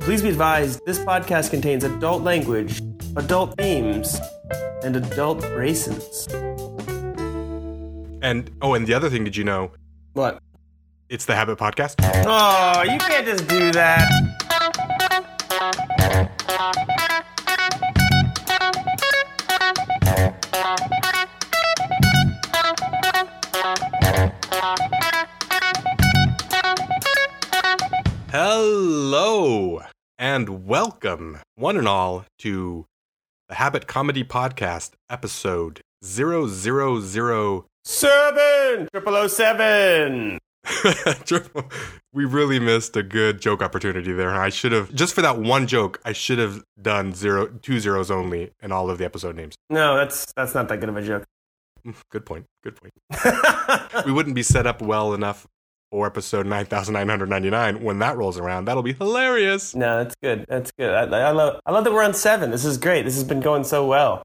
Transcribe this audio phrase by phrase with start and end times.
[0.00, 2.80] Please be advised this podcast contains adult language,
[3.16, 4.18] adult themes,
[4.82, 6.26] and adult raisins.
[8.22, 9.70] And oh, and the other thing, did you know
[10.14, 10.40] What?
[11.08, 11.94] it's the Habit Podcast?
[12.26, 14.08] Oh, you can't just do that.
[28.50, 29.82] Hello
[30.18, 32.86] and welcome, one and all, to
[33.50, 37.66] the Habit Comedy Podcast, episode 000.
[37.84, 38.88] Seven!
[38.90, 40.38] Triple O seven!
[42.14, 44.30] we really missed a good joke opportunity there.
[44.30, 48.10] I should have, just for that one joke, I should have done zero, two zeros
[48.10, 49.56] only in all of the episode names.
[49.68, 51.24] No, that's that's not that good of a joke.
[52.10, 52.46] Good point.
[52.62, 52.94] Good point.
[54.06, 55.46] we wouldn't be set up well enough
[55.90, 58.66] for episode 9999 when that rolls around.
[58.66, 59.74] That'll be hilarious.
[59.74, 60.44] no, that's good.
[60.48, 60.92] That's good.
[60.94, 62.50] I, I love I love that we're on seven.
[62.50, 63.04] This is great.
[63.04, 64.22] This has been going so well.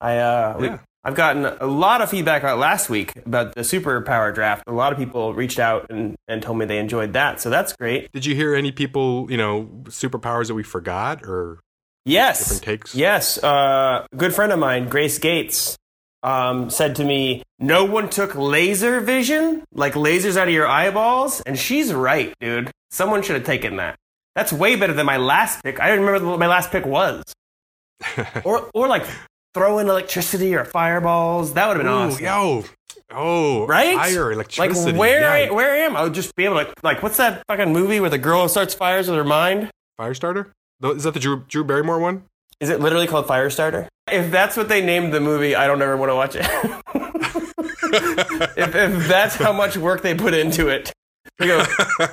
[0.00, 0.78] I uh, we- Yeah.
[1.04, 4.64] I've gotten a lot of feedback last week about the superpower draft.
[4.66, 7.72] A lot of people reached out and, and told me they enjoyed that, so that's
[7.74, 8.10] great.
[8.10, 11.60] Did you hear any people, you know, superpowers that we forgot or
[12.04, 12.94] Yes, different takes?
[12.96, 15.76] Yes, uh, a good friend of mine, Grace Gates,
[16.22, 21.40] um, said to me, "No one took laser vision, like lasers out of your eyeballs,"
[21.42, 22.70] and she's right, dude.
[22.90, 23.96] Someone should have taken that.
[24.34, 25.80] That's way better than my last pick.
[25.80, 27.22] I don't remember what my last pick was,
[28.44, 29.06] or or like
[29.54, 31.54] throw in electricity or fireballs.
[31.54, 32.24] That would have been Ooh, awesome.
[32.24, 32.64] yo.
[33.10, 33.94] Oh, Right?
[33.96, 34.90] Fire, electricity.
[34.92, 35.50] Like where yeah.
[35.50, 36.00] where am I?
[36.00, 38.74] I would just be able to like what's that fucking movie where the girl starts
[38.74, 39.70] fires with her mind?
[39.98, 40.50] Firestarter?
[40.82, 42.24] Is that the Drew, Drew Barrymore one?
[42.60, 43.88] Is it literally called Firestarter?
[44.10, 46.44] If that's what they named the movie, I don't ever want to watch it.
[48.56, 50.92] if, if that's how much work they put into it.
[51.38, 51.64] They go,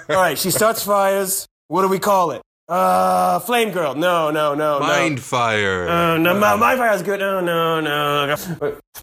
[0.10, 1.48] all right, she starts fires.
[1.68, 2.42] What do we call it?
[2.68, 3.94] Uh, Flame Girl.
[3.94, 5.86] No, no, no, Mind Fire.
[5.86, 5.92] no.
[5.92, 7.20] Uh, no, my, my fire's good.
[7.20, 8.36] No, no, no.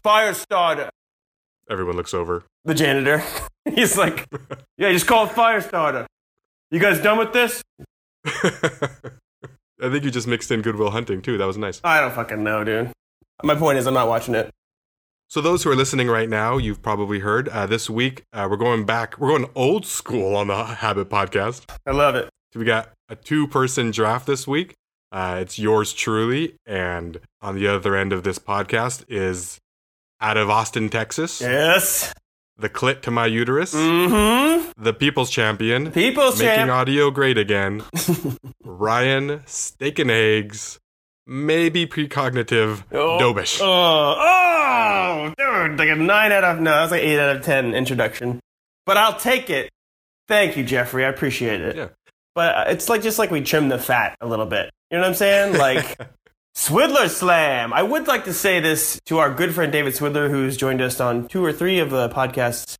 [0.03, 0.89] Fire starter.
[1.69, 2.43] Everyone looks over.
[2.65, 3.23] The janitor.
[3.73, 4.27] He's like,
[4.77, 6.05] yeah, just call it fire starter.
[6.69, 7.61] You guys done with this?
[9.81, 11.37] I think you just mixed in Goodwill Hunting too.
[11.37, 11.81] That was nice.
[11.83, 12.91] I don't fucking know, dude.
[13.43, 14.49] My point is, I'm not watching it.
[15.29, 18.57] So those who are listening right now, you've probably heard uh, this week uh, we're
[18.57, 19.17] going back.
[19.17, 21.69] We're going old school on the Habit Podcast.
[21.85, 22.29] I love it.
[22.53, 24.73] So we got a two-person draft this week.
[25.11, 29.57] Uh, it's yours truly, and on the other end of this podcast is
[30.21, 32.13] out of Austin, Texas, Yes.
[32.57, 34.71] The clit to my uterus, Mm-hmm.
[34.83, 36.71] the people's champion, People's making champ.
[36.71, 37.83] audio great again,
[38.63, 40.79] Ryan Steak and Eggs,
[41.25, 43.59] maybe precognitive Oh, Dobosh.
[43.61, 45.33] Oh, oh,
[45.67, 48.39] dude, like a nine out of no, that's like eight out of ten introduction.
[48.85, 49.69] But I'll take it.
[50.27, 51.05] Thank you, Jeffrey.
[51.05, 51.75] I appreciate it.
[51.75, 51.87] Yeah.
[52.35, 54.69] But uh, it's like just like we trim the fat a little bit.
[54.91, 55.57] You know what I'm saying?
[55.57, 55.97] Like
[56.55, 57.73] Swidler Slam.
[57.73, 60.99] I would like to say this to our good friend David Swidler, who's joined us
[60.99, 62.75] on two or three of the podcasts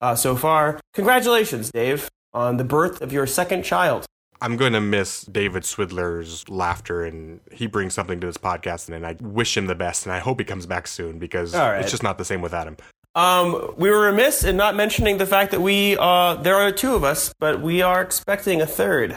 [0.00, 0.80] uh, so far.
[0.94, 4.06] Congratulations, Dave, on the birth of your second child.
[4.40, 9.06] I'm going to miss David Swidler's laughter, and he brings something to this podcast, and
[9.06, 11.80] I wish him the best, and I hope he comes back soon because right.
[11.80, 12.76] it's just not the same without him.
[13.14, 16.94] Um, we were remiss in not mentioning the fact that we uh, there are two
[16.94, 19.16] of us, but we are expecting a third.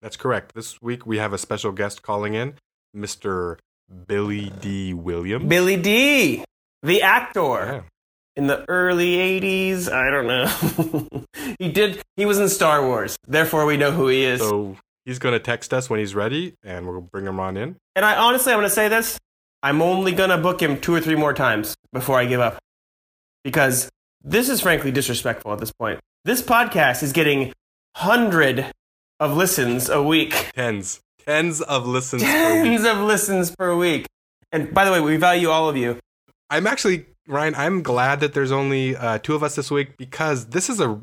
[0.00, 0.54] That's correct.
[0.54, 2.54] This week we have a special guest calling in,
[2.96, 3.58] Mr.
[4.06, 5.48] Billy Dee Williams.
[5.48, 6.44] Billy D,
[6.82, 7.80] the actor Yeah.
[8.36, 9.88] in the early '80s.
[9.90, 11.24] I don't know.
[11.58, 12.00] he did.
[12.16, 14.40] He was in Star Wars, therefore we know who he is.
[14.40, 17.76] So he's going to text us when he's ready, and we'll bring him on in.
[17.96, 19.18] and I honestly, I'm going to say this:
[19.62, 22.58] I'm only going to book him two or three more times before I give up,
[23.44, 23.90] because
[24.22, 25.98] this is frankly disrespectful at this point.
[26.24, 27.52] This podcast is getting
[27.96, 28.66] hundred
[29.18, 30.50] of listens a week.
[30.54, 32.64] Tens, tens of listens per week.
[32.64, 34.06] tens of listens per week.
[34.52, 35.98] And by the way, we value all of you.
[36.50, 37.54] I'm actually Ryan.
[37.54, 41.00] I'm glad that there's only uh, two of us this week because this is a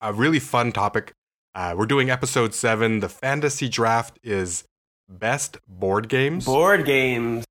[0.00, 1.12] a really fun topic.
[1.54, 3.00] Uh, we're doing episode seven.
[3.00, 4.64] The fantasy draft is
[5.08, 7.44] best board games, Board games.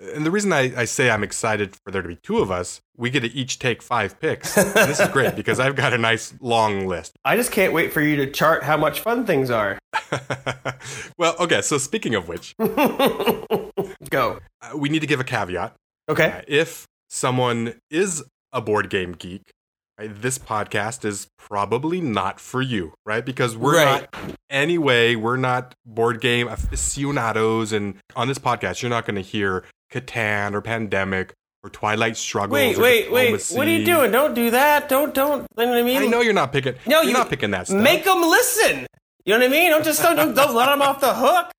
[0.00, 2.80] and the reason I, I say I'm excited for there to be two of us,
[2.96, 4.56] we get to each take five picks.
[4.56, 7.12] And this is great because I've got a nice long list.
[7.24, 9.78] I just can't wait for you to chart how much fun things are.
[11.18, 11.60] well, okay.
[11.62, 12.54] So speaking of which,
[14.10, 14.38] Go.
[14.62, 15.74] uh, we need to give a caveat.
[16.08, 16.30] Okay.
[16.30, 19.50] Uh, if someone is a board game geek,
[19.98, 23.24] right, this podcast is probably not for you, right?
[23.24, 24.08] Because we're Right.
[24.12, 27.72] not, anyway, we're not board game aficionados.
[27.72, 32.52] And on this podcast, you're not going to hear Catan or Pandemic or Twilight Struggles.
[32.54, 33.44] Wait, wait, wait.
[33.50, 34.10] What are you doing?
[34.12, 34.88] Don't do that.
[34.88, 35.46] Don't, don't.
[35.58, 36.02] You know what I mean?
[36.02, 36.74] I know you're not picking.
[36.86, 37.82] No, you're you not picking that stuff.
[37.82, 38.86] Make them listen.
[39.24, 39.70] You know what I mean?
[39.70, 41.50] Don't just don't, don't, don't let them off the hook.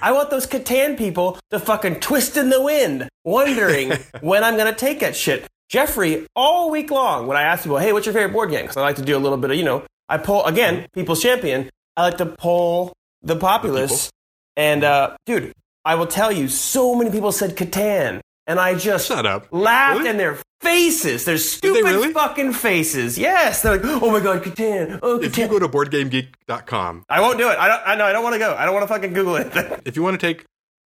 [0.00, 4.72] I want those Catan people to fucking twist in the wind, wondering when I'm going
[4.72, 5.46] to take that shit.
[5.68, 8.62] Jeffrey, all week long, when I ask people, hey, what's your favorite board game?
[8.62, 11.22] Because I like to do a little bit of, you know, I pull, again, People's
[11.22, 11.70] Champion.
[11.96, 12.92] I like to pull
[13.22, 14.10] the populace.
[14.56, 15.52] and, uh, dude,
[15.84, 18.20] I will tell you, so many people said Catan.
[18.46, 19.48] And I just Shut up.
[19.50, 20.10] laughed Really?
[20.10, 22.12] in their faces, their stupid really?
[22.12, 23.18] fucking faces.
[23.18, 25.00] Yes, they're like, "Oh my god, Catan!
[25.02, 27.58] Oh, If you Catan!" go to boardgamegeek.com, I won't do it.
[27.58, 27.82] I don't.
[27.86, 28.04] I know.
[28.04, 28.54] I don't want to go.
[28.54, 29.52] I don't want to fucking Google it.
[29.84, 30.44] if you want to take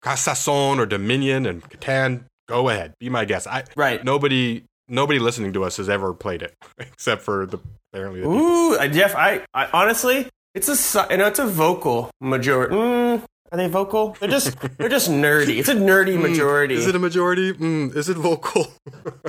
[0.02, 2.94] Carcassonne or Dominion and Catan, go ahead.
[2.98, 3.46] Be my guest.
[3.46, 4.04] I right.
[4.04, 7.58] nobody nobody listening to us has ever played it except for the
[7.92, 8.28] apparently the.
[8.28, 9.14] Ooh, Jeff.
[9.14, 12.74] I, I honestly, it's a you know, it's a vocal majority.
[12.74, 13.22] Mm,
[13.52, 14.16] are they vocal?
[14.20, 15.58] They're just they're just nerdy.
[15.58, 16.74] It's a nerdy majority.
[16.74, 16.80] Hmm.
[16.80, 17.52] Is it a majority?
[17.52, 18.66] Mm, is it vocal?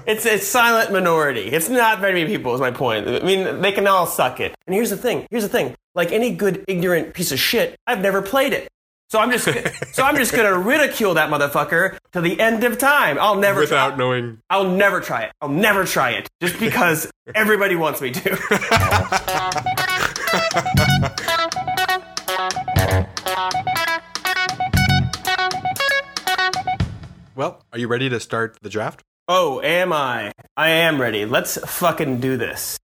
[0.08, 1.48] It's it's silent minority.
[1.48, 2.54] It's not very many people.
[2.54, 3.08] Is my point.
[3.08, 4.54] I mean, they can all suck it.
[4.68, 5.26] And here's the thing.
[5.32, 5.76] Here's the thing.
[5.96, 8.68] Like any good ignorant piece of shit, I've never played it.
[9.10, 9.46] So I'm just
[9.96, 13.18] so I'm just gonna ridicule that motherfucker to the end of time.
[13.20, 14.40] I'll never Without try, knowing.
[14.50, 15.32] I'll never try it.
[15.42, 18.38] I'll never try it just because everybody wants me to.
[27.36, 29.02] Well, are you ready to start the draft?
[29.28, 30.32] oh, am I?
[30.56, 31.26] I am ready.
[31.26, 32.78] Let's fucking do this.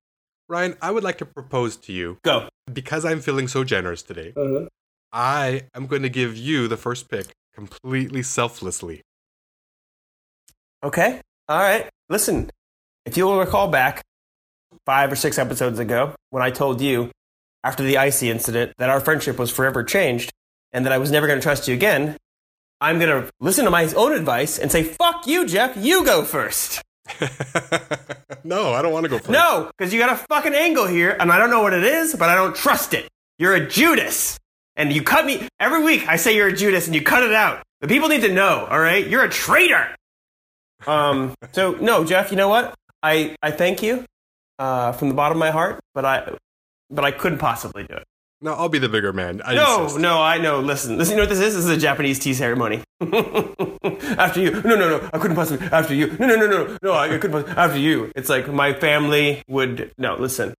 [0.49, 2.49] Ryan, I would like to propose to you Go.
[2.73, 4.33] because I'm feeling so generous today.
[4.35, 4.65] Uh-huh.
[5.13, 9.01] I am going to give you the first pick completely selflessly.
[10.83, 11.21] Okay.
[11.47, 11.87] All right.
[12.09, 12.49] Listen,
[13.05, 14.01] if you'll recall back
[14.85, 17.11] five or six episodes ago when I told you
[17.63, 20.31] after the icy incident that our friendship was forever changed
[20.73, 22.17] and that I was never going to trust you again,
[22.81, 25.77] I'm going to listen to my own advice and say, fuck you, Jeff.
[25.77, 26.81] You go first.
[28.43, 29.29] no, I don't want to go first.
[29.29, 32.15] No, because you got a fucking angle here and I don't know what it is,
[32.15, 33.07] but I don't trust it.
[33.37, 34.39] You're a Judas.
[34.75, 36.07] And you cut me every week.
[36.07, 37.61] I say you're a Judas and you cut it out.
[37.81, 39.05] The people need to know, all right?
[39.05, 39.95] You're a traitor.
[40.87, 42.73] Um, so no, Jeff, you know what?
[43.03, 44.05] I, I thank you
[44.57, 46.35] uh, from the bottom of my heart, but I
[46.89, 48.03] but I couldn't possibly do it.
[48.43, 49.41] No, I'll be the bigger man.
[49.45, 49.99] I No, insist.
[49.99, 50.61] no, I know.
[50.61, 51.11] Listen, listen.
[51.11, 51.53] You know what this is?
[51.55, 52.81] This is a Japanese tea ceremony.
[54.17, 55.09] after you, no, no, no.
[55.13, 55.67] I couldn't possibly.
[55.67, 56.93] After you, no, no, no, no, no.
[56.93, 57.31] I couldn't.
[57.31, 59.91] Possibly, after you, it's like my family would.
[59.99, 60.49] No, listen.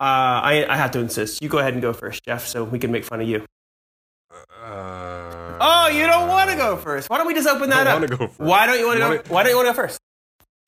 [0.00, 0.04] Uh,
[0.46, 1.42] I I have to insist.
[1.42, 3.44] You go ahead and go first, Jeff, so we can make fun of you.
[4.64, 7.08] Uh, Oh, you don't want to go first.
[7.08, 8.06] Why don't we just open that up?
[8.10, 8.38] go first.
[8.40, 9.34] Why don't you want to go?
[9.34, 9.98] Why don't you want to go first?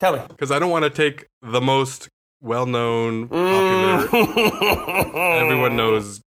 [0.00, 0.22] Tell me.
[0.28, 2.08] Because I don't want to take the most
[2.40, 5.42] well-known, popular, Mm.
[5.42, 6.20] everyone knows,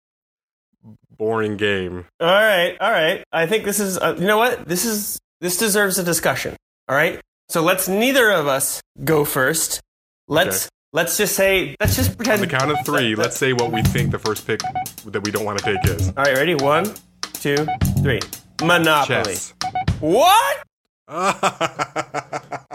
[1.17, 2.05] boring game.
[2.19, 3.23] All right, all right.
[3.31, 3.97] I think this is.
[3.97, 4.67] Uh, you know what?
[4.67, 5.19] This is.
[5.41, 6.55] This deserves a discussion.
[6.87, 7.19] All right.
[7.49, 9.81] So let's neither of us go first.
[10.27, 10.69] Let's Okay.
[10.93, 11.75] let's just say.
[11.79, 14.45] Let's just pretend On the count of three, let's say what we think the first
[14.47, 14.59] pick
[15.05, 16.09] that we don't want to take is.
[16.09, 16.35] All right.
[16.35, 16.55] Ready?
[16.55, 16.93] One,
[17.33, 17.65] two,
[18.01, 18.19] three.
[18.61, 19.35] Monopoly.
[19.35, 19.53] Chess.
[19.99, 20.63] What?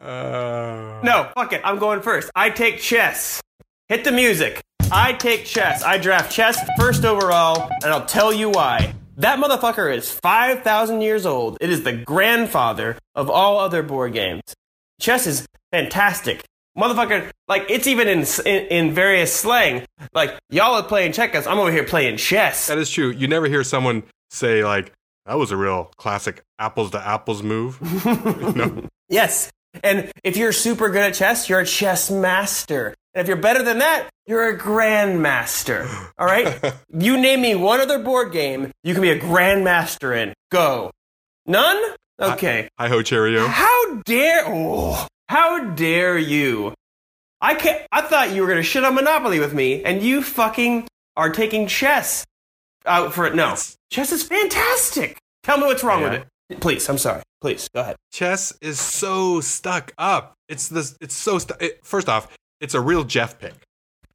[0.00, 1.28] Uh, No.
[1.34, 1.60] Fuck it.
[1.62, 2.30] I'm going first.
[2.34, 3.40] I take chess.
[3.88, 4.62] Hit the music.
[4.92, 5.82] I take chess.
[5.84, 8.94] I draft chess first overall, and I'll tell you why.
[9.18, 11.58] That motherfucker is 5,000 years old.
[11.60, 14.42] It is the grandfather of all other board games.
[15.00, 16.44] Chess is fantastic.
[16.76, 19.84] Motherfucker, like, it's even in, in, in various slang.
[20.12, 21.46] Like, y'all are playing checkers.
[21.46, 22.66] I'm over here playing chess.
[22.68, 23.10] That is true.
[23.10, 24.92] You never hear someone say like,
[25.26, 27.80] "That was a real classic apples to apples move."
[28.56, 29.50] no, Yes.
[29.84, 32.94] And if you're super good at chess, you're a chess master.
[33.14, 35.88] And if you're better than that, you're a grandmaster.
[36.18, 36.72] All right?
[36.92, 40.32] you name me one other board game you can be a grandmaster in.
[40.50, 40.90] Go.
[41.46, 41.80] None?
[42.20, 42.68] Okay.
[42.78, 43.46] hi ho Cheerio.
[43.46, 46.74] How dare oh, how dare you?
[47.40, 50.86] I can't I thought you were gonna shit on Monopoly with me, and you fucking
[51.16, 52.24] are taking chess
[52.86, 53.34] out for it.
[53.34, 53.56] No.
[53.90, 55.18] Chess is fantastic.
[55.42, 56.10] Tell me what's wrong Yeah.
[56.10, 56.60] with it.
[56.60, 57.22] Please, I'm sorry.
[57.40, 57.96] Please, go ahead.
[58.12, 60.34] Chess is so stuck up.
[60.48, 60.96] It's this.
[61.00, 61.62] It's so stuck.
[61.62, 62.28] It, first off,
[62.60, 63.54] it's a real Jeff pick.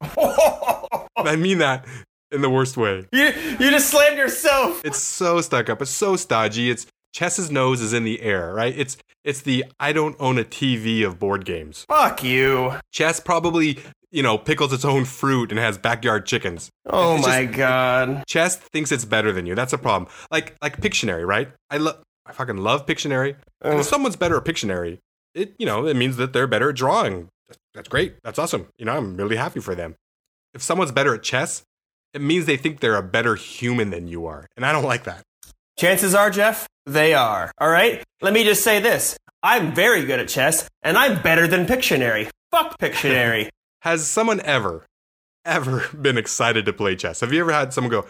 [0.00, 1.86] I mean that
[2.30, 3.06] in the worst way.
[3.12, 3.24] You
[3.58, 4.84] you just slammed yourself.
[4.84, 5.80] It's so stuck up.
[5.82, 6.70] It's so stodgy.
[6.70, 8.74] It's Chess's nose is in the air, right?
[8.76, 11.84] It's it's the I don't own a TV of board games.
[11.88, 12.74] Fuck you.
[12.92, 13.78] Chess probably
[14.12, 16.70] you know pickles its own fruit and has backyard chickens.
[16.88, 18.24] Oh It's my just- god.
[18.28, 19.54] Chess thinks it's better than you.
[19.54, 20.10] That's a problem.
[20.30, 21.48] Like like Pictionary, right?
[21.70, 23.36] I love I fucking love Pictionary.
[23.62, 24.98] And if someone's better at Pictionary,
[25.34, 27.28] it you know it means that they're better at drawing.
[27.74, 28.14] That's great.
[28.22, 28.68] That's awesome.
[28.78, 29.96] You know I'm really happy for them.
[30.54, 31.62] If someone's better at chess,
[32.14, 35.04] it means they think they're a better human than you are, and I don't like
[35.04, 35.22] that.
[35.78, 37.52] chances are, Jeff, they are.
[37.58, 38.02] All right?
[38.22, 39.16] Let me just say this.
[39.42, 42.30] I'm very good at chess, and I'm better than Pictionary.
[42.50, 43.48] Fuck Pictionary.
[43.82, 44.86] Has someone ever,
[45.44, 47.20] ever been excited to play chess?
[47.20, 48.06] Have you ever had someone go,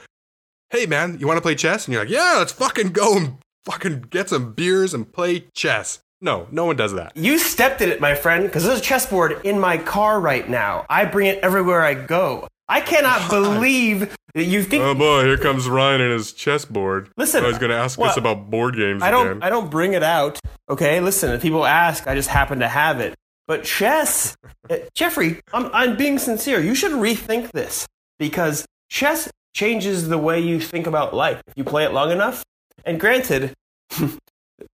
[0.70, 3.38] "Hey man, you want to play chess?" And you're like, "Yeah, let's fucking go and
[3.66, 7.16] fucking get some beers and play chess." No, no one does that.
[7.16, 10.84] You stepped in it, my friend, because there's a chessboard in my car right now.
[10.90, 12.48] I bring it everywhere I go.
[12.68, 14.82] I cannot believe that you think.
[14.82, 17.10] Oh boy, here comes Ryan and his chessboard.
[17.16, 18.10] Listen, I was going to ask what?
[18.10, 19.28] us about board games I don't.
[19.28, 19.42] again.
[19.44, 20.40] I don't bring it out.
[20.68, 21.30] Okay, listen.
[21.30, 23.14] If people ask, I just happen to have it.
[23.46, 24.36] But chess,
[24.68, 26.58] uh, Jeffrey, I'm, I'm being sincere.
[26.58, 27.86] You should rethink this
[28.18, 32.42] because chess changes the way you think about life if you play it long enough.
[32.84, 33.54] And granted,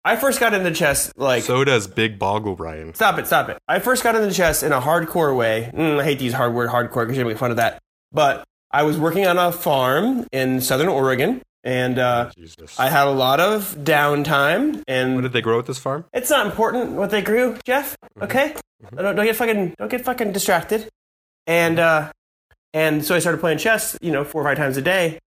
[0.04, 2.94] I first got into chess like so does Big Boggle Ryan.
[2.94, 3.58] Stop it, stop it.
[3.68, 5.72] I first got into chess in a hardcore way.
[5.74, 7.80] Mm, I hate these hard word hardcore because you're going to make fun of that.
[8.12, 12.80] But I was working on a farm in southern Oregon, and uh, Jesus.
[12.80, 14.84] I had a lot of downtime.
[14.88, 16.06] And what did they grow at this farm?
[16.14, 17.98] it's not important what they grew, Jeff.
[18.22, 18.56] Okay,
[18.96, 20.90] don't, don't get fucking don't get fucking distracted.
[21.48, 22.12] And uh,
[22.74, 25.20] and so I started playing chess, you know, four or five times a day.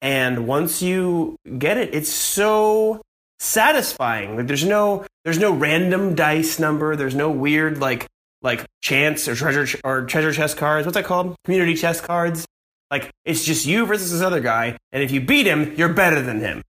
[0.00, 3.00] And once you get it, it's so
[3.42, 4.36] satisfying.
[4.36, 6.96] Like there's no there's no random dice number.
[6.96, 8.06] There's no weird like
[8.40, 10.86] like chance or treasure ch- or treasure chest cards.
[10.86, 11.36] What's that called?
[11.44, 12.46] Community chest cards.
[12.90, 16.20] Like it's just you versus this other guy, and if you beat him, you're better
[16.22, 16.62] than him.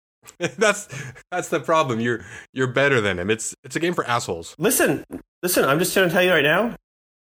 [0.38, 0.88] that's
[1.30, 2.00] that's the problem.
[2.00, 3.30] You're you're better than him.
[3.30, 4.54] It's it's a game for assholes.
[4.58, 5.04] Listen,
[5.42, 5.64] listen.
[5.64, 6.76] I'm just going to tell you right now.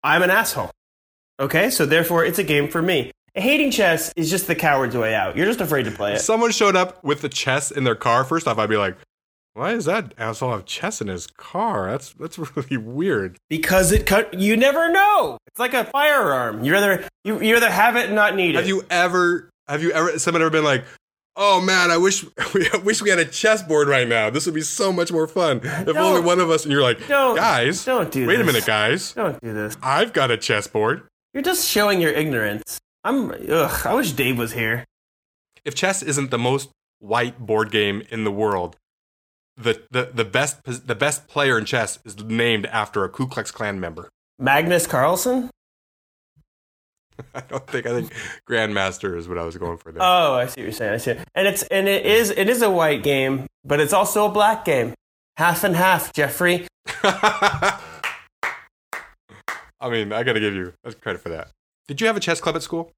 [0.05, 0.71] I'm an asshole.
[1.41, 3.13] Okay, so therefore, it's a game for me.
[3.35, 5.37] Hating chess is just the coward's way out.
[5.37, 6.23] You're just afraid to play If it.
[6.23, 8.97] someone showed up with the chess in their car, first off, I'd be like,
[9.55, 11.91] "Why does that asshole have chess in his car?
[11.91, 14.35] That's that's really weird." Because it cut.
[14.35, 15.39] You never know.
[15.47, 16.63] It's like a firearm.
[16.63, 18.57] You rather you you rather have it and not need it.
[18.57, 18.69] Have it.
[18.69, 20.85] you ever have you ever someone ever been like,
[21.35, 24.29] "Oh man, I wish I wish we had a chessboard right now.
[24.29, 25.97] This would be so much more fun if Don't.
[25.97, 28.47] only one of us." And you're like, Don't- "Guys, don't do Wait a this.
[28.47, 29.15] minute, guys.
[29.15, 29.75] Don't do this.
[29.83, 32.79] I've got a chessboard." You're just showing your ignorance.
[33.05, 33.31] I'm.
[33.31, 33.87] Ugh.
[33.87, 34.85] I wish Dave was here.
[35.65, 38.77] If chess isn't the most white board game in the world,
[39.57, 43.51] the, the, the best the best player in chess is named after a Ku Klux
[43.51, 44.09] Klan member.
[44.39, 45.51] Magnus Carlsen.
[47.35, 48.13] I don't think I think
[48.49, 50.03] Grandmaster is what I was going for there.
[50.03, 50.95] Oh, I see what you're saying.
[50.95, 51.17] I see.
[51.35, 54.65] And it's and it is it is a white game, but it's also a black
[54.65, 54.95] game.
[55.37, 56.67] Half and half, Jeffrey.
[57.03, 57.79] I
[59.91, 61.49] mean, I got to give you credit for that.
[61.93, 62.91] Did you have a chess club at school?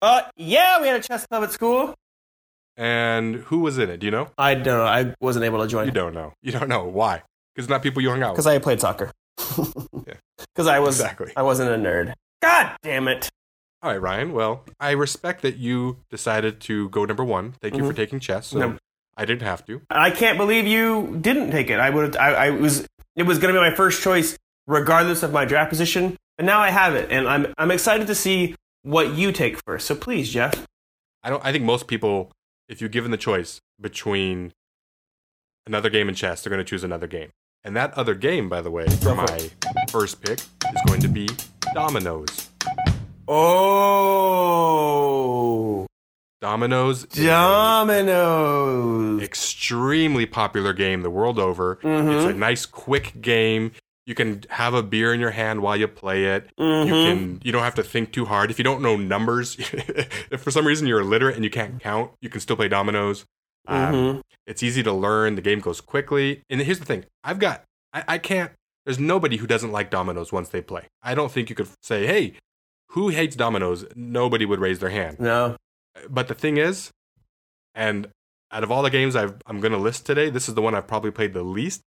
[0.00, 1.96] Uh, yeah, we had a chess club at school.
[2.76, 3.98] And who was in it?
[3.98, 4.28] Do you know?
[4.38, 4.84] I don't know.
[4.84, 5.86] I wasn't able to join.
[5.86, 6.32] You don't know.
[6.42, 7.24] You don't know why?
[7.56, 8.36] Because not people you hung out with.
[8.36, 9.10] because I played soccer.
[9.58, 9.64] Yeah.
[10.54, 11.32] Because I was Exactly.
[11.36, 12.12] I wasn't a nerd.
[12.40, 13.28] God damn it!
[13.82, 14.32] All right, Ryan.
[14.32, 17.56] Well, I respect that you decided to go number one.
[17.60, 18.46] Thank you for taking chess.
[18.48, 18.78] So No.
[19.16, 19.82] I didn't have to.
[19.90, 21.80] I can't believe you didn't take it.
[21.80, 22.16] I would.
[22.16, 22.86] I, I was.
[23.16, 26.16] It was going to be my first choice, regardless of my draft position.
[26.38, 29.86] And now I have it, and I'm I'm excited to see what you take first.
[29.86, 30.66] So please, Jeff.
[31.22, 31.44] I don't.
[31.44, 32.30] I think most people,
[32.68, 34.52] if you're given the choice between
[35.66, 37.30] another game and chess, they're going to choose another game.
[37.64, 39.50] And that other game, by the way, for my
[39.90, 41.28] first pick is going to be
[41.74, 42.48] Dominoes.
[44.16, 45.86] Oh,
[46.40, 49.20] Dominoes dominoes.
[49.22, 51.76] extremely popular game the world over.
[51.82, 52.14] Mhm.
[52.14, 53.72] It's a nice, quick game.
[54.06, 56.48] You can have a beer in your hand while you play it.
[56.56, 56.88] You Mhm.
[56.88, 57.40] can.
[57.42, 58.50] You don't have to think too hard.
[58.52, 59.56] If you don't know numbers,
[60.30, 63.24] if for some reason you're illiterate and you can't count, you can still play dominoes.
[63.66, 64.22] Um, Mhm.
[64.46, 65.34] It's easy to learn.
[65.34, 66.42] The game goes quickly.
[66.48, 67.64] And here's the thing: I've got.
[67.92, 68.52] I, I can't.
[68.84, 70.86] There's nobody who doesn't like dominoes once they play.
[71.02, 72.34] I don't think you could say, "Hey,
[72.90, 75.18] who hates dominoes?" Nobody would raise their hand.
[75.18, 75.56] No.
[76.08, 76.92] But the thing is,
[77.74, 78.06] and
[78.52, 80.76] out of all the games I've, I'm going to list today, this is the one
[80.76, 81.82] I've probably played the least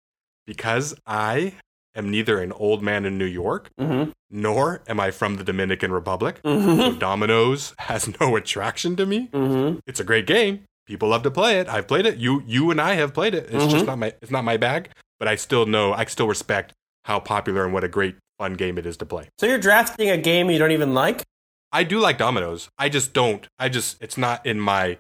[0.46, 1.54] because I
[1.96, 4.12] am neither an old man in New York Mm-hmm.
[4.30, 6.42] nor am I from the Dominican Republic.
[6.44, 6.98] Mm-hmm.
[7.00, 9.28] dominoes has no attraction to me.
[9.34, 9.80] Mm-hmm.
[9.88, 10.64] It's a great game.
[10.86, 11.68] People love to play it.
[11.68, 12.18] I've played it.
[12.18, 13.46] You you and I have played it.
[13.52, 13.88] It's just Mhm.
[13.88, 16.74] not my it's not my bag, but I still know I still respect
[17.06, 19.30] how popular and what a great fun game it is to play.
[19.40, 21.24] So you're drafting a game you don't even like?
[21.72, 22.70] I do like dominoes.
[22.80, 23.48] I just don't.
[23.60, 24.98] I just it's not in my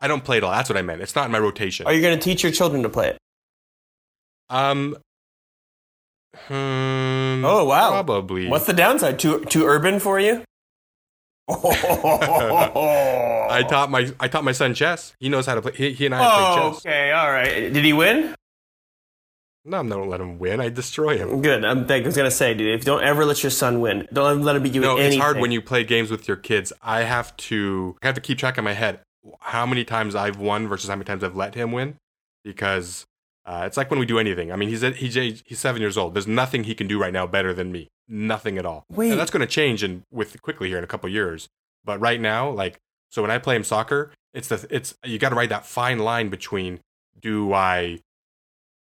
[0.00, 0.50] I don't play it all.
[0.52, 1.02] That's what I meant.
[1.02, 1.86] It's not in my rotation.
[1.86, 3.18] Are you going to teach your children to play it?
[4.50, 4.96] um
[6.46, 7.90] hmm, Oh, wow.
[7.90, 8.48] Probably.
[8.48, 9.18] What's the downside?
[9.18, 10.42] Too too urban for you?
[11.50, 15.14] I taught my I taught my son chess.
[15.18, 15.72] He knows how to play.
[15.74, 16.86] He, he and I Oh, play chess.
[16.86, 17.72] okay, all right.
[17.72, 18.34] Did he win?
[19.64, 20.60] No, I'm not gonna let him win.
[20.60, 21.42] I destroy him.
[21.42, 21.64] Good.
[21.64, 24.08] I'm think, I was gonna say, dude, if don't ever let your son win.
[24.12, 25.12] Don't let him be you No, anything.
[25.12, 26.72] it's hard when you play games with your kids.
[26.82, 29.00] I have to I have to keep track in my head
[29.40, 31.96] how many times I've won versus how many times I've let him win
[32.44, 33.04] because
[33.48, 34.52] uh, it's like when we do anything.
[34.52, 35.14] I mean, he's he's
[35.46, 36.14] he's seven years old.
[36.14, 37.88] There's nothing he can do right now better than me.
[38.06, 38.84] nothing at all.
[38.90, 39.10] Wait.
[39.10, 41.48] And that's going to change in with quickly here in a couple years.
[41.84, 42.78] But right now, like
[43.10, 45.98] so when I play him soccer, it's the it's you got to ride that fine
[45.98, 46.80] line between
[47.18, 48.00] do I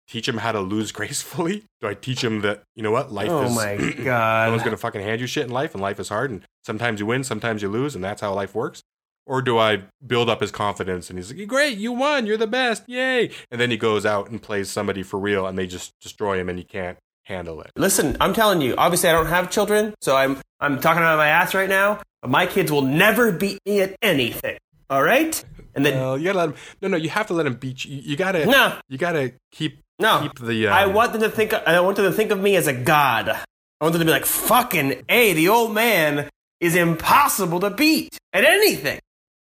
[0.08, 1.64] teach him how to lose gracefully?
[1.80, 4.46] Do I teach him that you know what life is oh is my god!
[4.46, 7.00] no one's gonna fucking hand you shit in life, and life is hard, and sometimes
[7.00, 8.82] you win, sometimes you lose, and that's how life works.
[9.26, 12.46] Or do I build up his confidence and he's like, "Great, you won, you're the
[12.46, 15.92] best, yay!" And then he goes out and plays somebody for real, and they just
[16.00, 17.70] destroy him, and he can't handle it.
[17.76, 18.74] Listen, I'm telling you.
[18.76, 22.00] Obviously, I don't have children, so I'm I'm talking out of my ass right now.
[22.20, 24.58] But my kids will never beat me at anything.
[24.90, 25.42] All right?
[25.74, 26.54] And then Well, you gotta let him.
[26.82, 28.00] No, no, you have to let him beat you.
[28.02, 28.44] You gotta.
[28.44, 30.20] no, You gotta keep no.
[30.22, 30.66] keep the.
[30.66, 31.54] Um, I want them to think.
[31.54, 33.28] I want them to think of me as a god.
[33.28, 36.28] I want them to be like, "Fucking a, the old man
[36.60, 38.98] is impossible to beat at anything."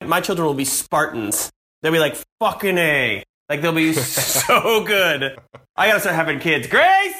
[0.07, 1.51] My children will be Spartans.
[1.83, 5.39] They'll be like, "Fucking a," like they'll be so good.
[5.77, 6.67] I gotta start having kids.
[6.67, 7.19] Grace,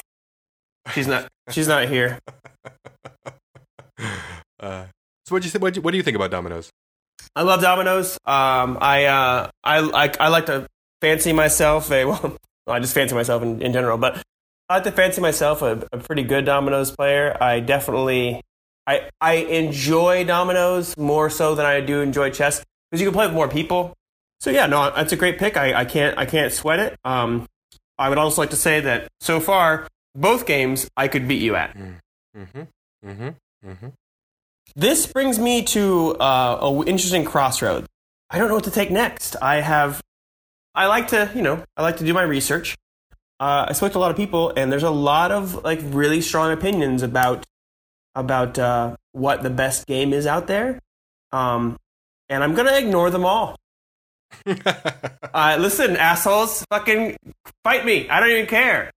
[0.93, 1.27] she's not.
[1.49, 2.19] She's not here.
[4.57, 4.85] Uh,
[5.25, 5.61] so what do you think?
[5.61, 6.71] What do you, what do you think about Domino's?
[7.35, 8.13] I love Domino's.
[8.25, 10.65] Um, I, uh, I, I, I like to
[11.01, 12.37] fancy myself a well.
[12.67, 14.23] I just fancy myself in, in general, but
[14.69, 17.37] I like to fancy myself a, a pretty good Domino's player.
[17.39, 18.41] I definitely,
[18.87, 23.25] I, I enjoy Domino's more so than I do enjoy chess because you can play
[23.25, 23.93] with more people.
[24.39, 25.57] So yeah, no, that's a great pick.
[25.57, 26.99] I, I can't, I can't sweat it.
[27.03, 27.47] Um,
[27.97, 31.55] I would also like to say that so far, both games I could beat you
[31.55, 31.75] at.
[31.75, 32.61] Mm-hmm.
[33.05, 33.29] Mm-hmm.
[33.69, 33.87] Mm-hmm.
[34.75, 37.85] This brings me to uh, a w- interesting crossroad.
[38.29, 39.35] I don't know what to take next.
[39.41, 40.01] I have,
[40.73, 42.75] I like to, you know, I like to do my research.
[43.39, 46.21] Uh, I spoke to a lot of people, and there's a lot of like really
[46.21, 47.45] strong opinions about
[48.15, 50.79] about uh, what the best game is out there.
[51.33, 51.77] Um,
[52.29, 53.55] and I'm gonna ignore them all.
[55.33, 57.17] Uh, listen, assholes, fucking
[57.61, 58.07] fight me.
[58.07, 58.89] I don't even care.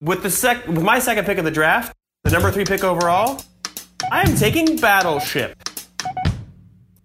[0.00, 3.42] With the sec, with my second pick of the draft, the number three pick overall,
[4.10, 5.54] I am taking Battleship.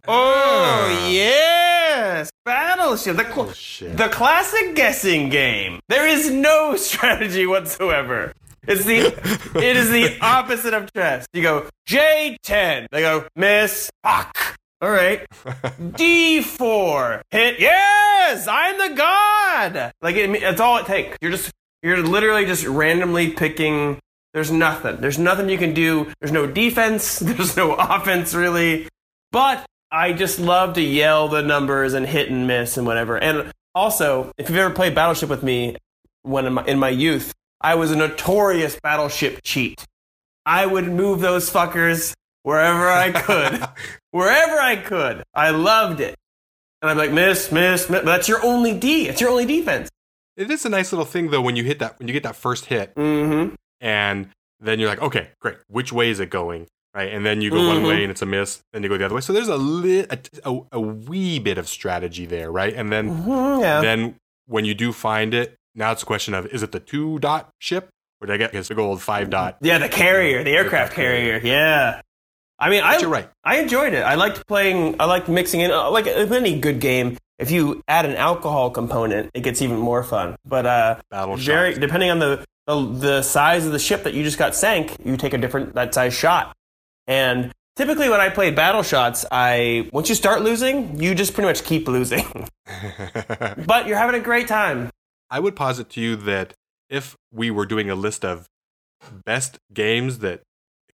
[0.07, 3.17] Oh yes, Battleship.
[3.17, 3.97] The, cl- shit.
[3.97, 5.79] the classic guessing game.
[5.89, 8.31] There is no strategy whatsoever.
[8.67, 9.07] It's the
[9.59, 11.27] it is the opposite of chess.
[11.33, 12.87] You go J10.
[12.91, 13.89] They go miss.
[14.03, 14.55] Fuck.
[14.81, 15.25] All right.
[15.45, 17.21] D4.
[17.31, 17.59] Hit.
[17.59, 19.93] Yes, I'm the god.
[20.01, 21.17] Like it, that's all it takes.
[21.21, 23.99] You're just you're literally just randomly picking.
[24.33, 24.97] There's nothing.
[24.97, 26.11] There's nothing you can do.
[26.19, 27.19] There's no defense.
[27.19, 28.89] There's no offense really.
[29.31, 33.17] But I just love to yell the numbers and hit and miss and whatever.
[33.17, 35.77] And also, if you've ever played Battleship with me
[36.23, 39.85] when in my, in my youth, I was a notorious Battleship cheat.
[40.45, 43.67] I would move those fuckers wherever I could,
[44.15, 45.23] wherever I could.
[45.33, 46.15] I loved it.
[46.81, 48.03] And I'm like, miss, miss, miss.
[48.03, 49.07] But that's your only D.
[49.07, 49.89] It's your only defense.
[50.37, 52.35] It is a nice little thing though when you hit that when you get that
[52.35, 53.55] first hit Mm-hmm.
[53.81, 55.57] and then you're like, okay, great.
[55.67, 56.67] Which way is it going?
[56.93, 57.87] Right, and then you go one Mhm.
[57.89, 58.61] way and it's a miss.
[58.71, 59.21] Then you go the other way.
[59.21, 62.73] So there's a li- a, a, a wee bit of strategy there, right?
[62.73, 63.81] And then Mhm, yeah.
[63.81, 67.19] then when you do find it, now it's a question of is it the two
[67.19, 67.89] dot ship
[68.21, 69.57] or did I get this big old five dot?
[69.61, 71.41] yeah, the carrier, the aircraft carrier.
[71.43, 71.99] Yeah.
[72.57, 73.29] I mean, I, you're right.
[73.43, 74.01] I enjoyed it.
[74.01, 74.95] I liked playing.
[74.99, 75.71] I liked mixing in.
[75.71, 79.77] uh, Like with any good game, if you add an alcohol component, it gets even
[79.77, 80.35] more fun.
[80.45, 84.23] But uh, Battle very depending on the, the the size of the ship that you
[84.23, 86.55] just got sank, you take a different that size shot.
[87.07, 91.47] And typically, when I played battle shots, I once you start losing, you just pretty
[91.49, 92.25] much keep losing.
[93.65, 94.89] but you're having a great time.
[95.29, 96.53] I would posit to you that
[96.89, 98.47] if we were doing a list of
[99.25, 100.41] best games that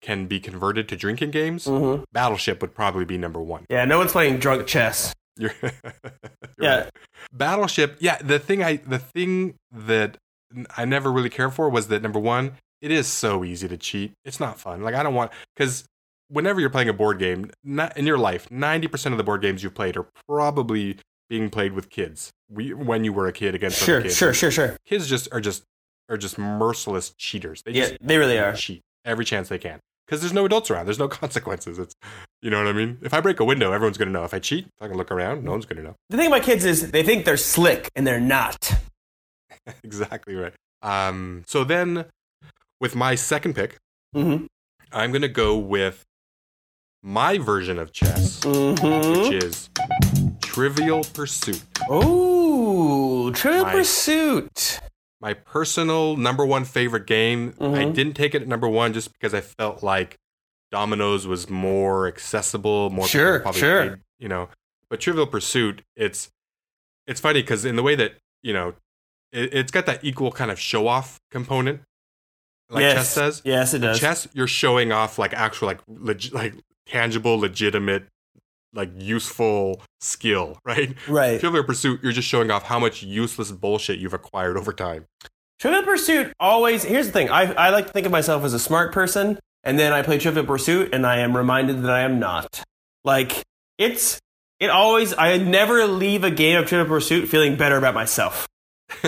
[0.02, 3.66] can be converted to drinking games, hmm Battleship would probably be number one.
[3.70, 5.14] Yeah, no one's playing drunk chess.
[5.38, 5.72] You're you're
[6.62, 6.76] Yeah.
[6.84, 6.90] right.
[7.34, 7.98] Battleship.
[8.00, 10.18] Yeah, the thing I the thing that
[10.78, 14.14] I never really cared for was that number one, it is so easy to cheat.
[14.24, 14.82] It's not fun.
[14.82, 15.84] Like I don't want because
[16.30, 19.42] whenever you're playing a board game, not in your life, ninety percent of the board
[19.42, 20.98] games you've played are probably
[21.30, 22.32] being played with kids.
[22.50, 24.16] We, when you were a kid against other Sure, kids.
[24.16, 24.78] sure, sure, sure.
[24.86, 25.64] Kids just are just
[26.10, 27.62] are just merciless cheaters.
[27.66, 28.54] They Yeah, just they really are.
[28.54, 30.86] cheat every chance they can because there's no adults around.
[30.86, 31.80] There's no consequences.
[31.80, 31.94] It's
[32.42, 32.98] you know what I mean.
[33.02, 34.24] If I break a window, everyone's gonna know.
[34.24, 35.96] If I cheat, if I can look around, no one's gonna know.
[36.10, 38.72] The thing about kids is they think they're slick and they're not.
[39.84, 40.54] exactly right.
[40.82, 42.06] Um, so then,
[42.82, 43.78] with my second pick,
[44.16, 44.46] Mm-hmm.
[44.94, 46.04] I'm gonna go with
[47.04, 49.30] my version of chess, Mm-hmm.
[49.30, 49.70] which is
[50.42, 51.62] Trivial Pursuit.
[51.92, 54.80] Ooh, Trivial My- Pursuit.
[55.22, 57.54] My personal number one favorite game.
[57.60, 57.94] I Mhm.
[57.96, 60.18] didn't take it at number one just because I felt like
[60.72, 63.88] Dominoes was more accessible, more Sure, probably sure.
[63.88, 64.50] played, you know.
[64.90, 66.30] But Trivial Pursuit, it's
[67.08, 68.74] it's funny because in the way that you know,
[69.32, 71.82] it, it's got that equal kind of show off component.
[72.70, 72.96] like yes.
[72.96, 73.42] chess says.
[73.46, 74.00] Yes, it does.
[74.00, 76.56] Chess, you're showing off like actual like leg- like
[76.88, 78.08] tangible, legitimate,
[78.76, 80.96] like useful skill, right?
[81.08, 81.40] Right.
[81.40, 85.06] Trivial Pursuit, you're just showing off how much useless bullshit you've acquired over time.
[85.60, 86.84] Trivial Pursuit always.
[86.84, 87.30] Here's the thing.
[87.30, 90.18] I I like to think of myself as a smart person, and then I play
[90.18, 92.64] Trivial Pursuit, and I am reminded that I am not.
[93.04, 93.44] Like
[93.78, 94.20] it's
[94.60, 95.14] it always.
[95.18, 98.48] I never leave a game of Trivial Pursuit feeling better about myself.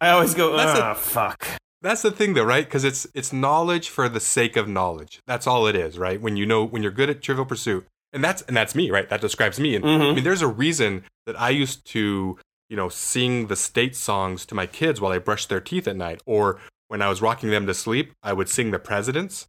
[0.00, 1.46] I always go, ah, fuck.
[1.80, 2.64] That's the thing, though, right?
[2.64, 5.20] Because it's it's knowledge for the sake of knowledge.
[5.26, 6.20] That's all it is, right?
[6.20, 9.08] When you know when you're good at Trivial Pursuit, and that's and that's me, right?
[9.10, 9.74] That describes me.
[9.76, 10.14] And I Mhm.
[10.16, 12.38] mean, there's a reason that I used to,
[12.70, 15.96] you know, sing the state songs to my kids while I brushed their teeth at
[15.96, 19.46] night, or when I was rocking them to sleep, I would sing the presidents.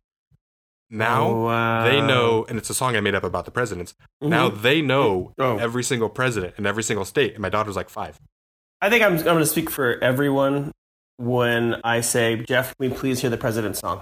[0.90, 1.84] Now Oh, wow.
[1.84, 3.96] they know, and it's a song I made up about the presidents.
[4.22, 4.62] Now Mhm.
[4.62, 5.58] they know Oh.
[5.58, 8.20] every single president in every single state, and my daughter's like five.
[8.82, 10.72] I think I'm I'm going to speak for everyone
[11.18, 14.02] when I say, Jeff, can we please hear the president's song?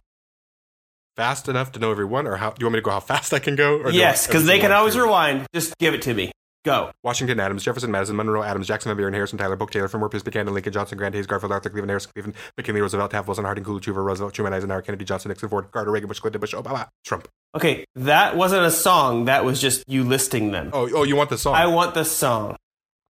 [1.16, 2.90] Fast enough to know everyone, or how do you want me to go?
[2.90, 3.78] How fast I can go?
[3.80, 5.04] Or Yes, because they can always one?
[5.06, 5.46] rewind.
[5.54, 6.32] Just give it to me.
[6.66, 6.92] Go.
[7.04, 10.24] Washington, Adams, Jefferson, Madison, Monroe, Adams, Jackson, Van Buren, Harrison, Tyler, Polk, Taylor, Fillmore, Pierce,
[10.24, 13.64] Buchanan, Lincoln, Johnson, Grant, Hayes, Garfield, Arthur, Cleveland, Harrison, Cleveland, McKinley, Roosevelt, Taft, Wilson, Harding,
[13.64, 16.88] Coolidge, Hoover, Roosevelt, Truman, Eisenhower, Kennedy, Johnson, Nixon, Ford, Carter, Reagan, Bush, Clinton, Bush, Obama,
[17.04, 17.28] Trump.
[17.54, 19.26] Okay, that wasn't a song.
[19.26, 20.72] That was just you listing them.
[20.74, 21.54] Oh, oh, you want the song?
[21.54, 22.56] I want the song.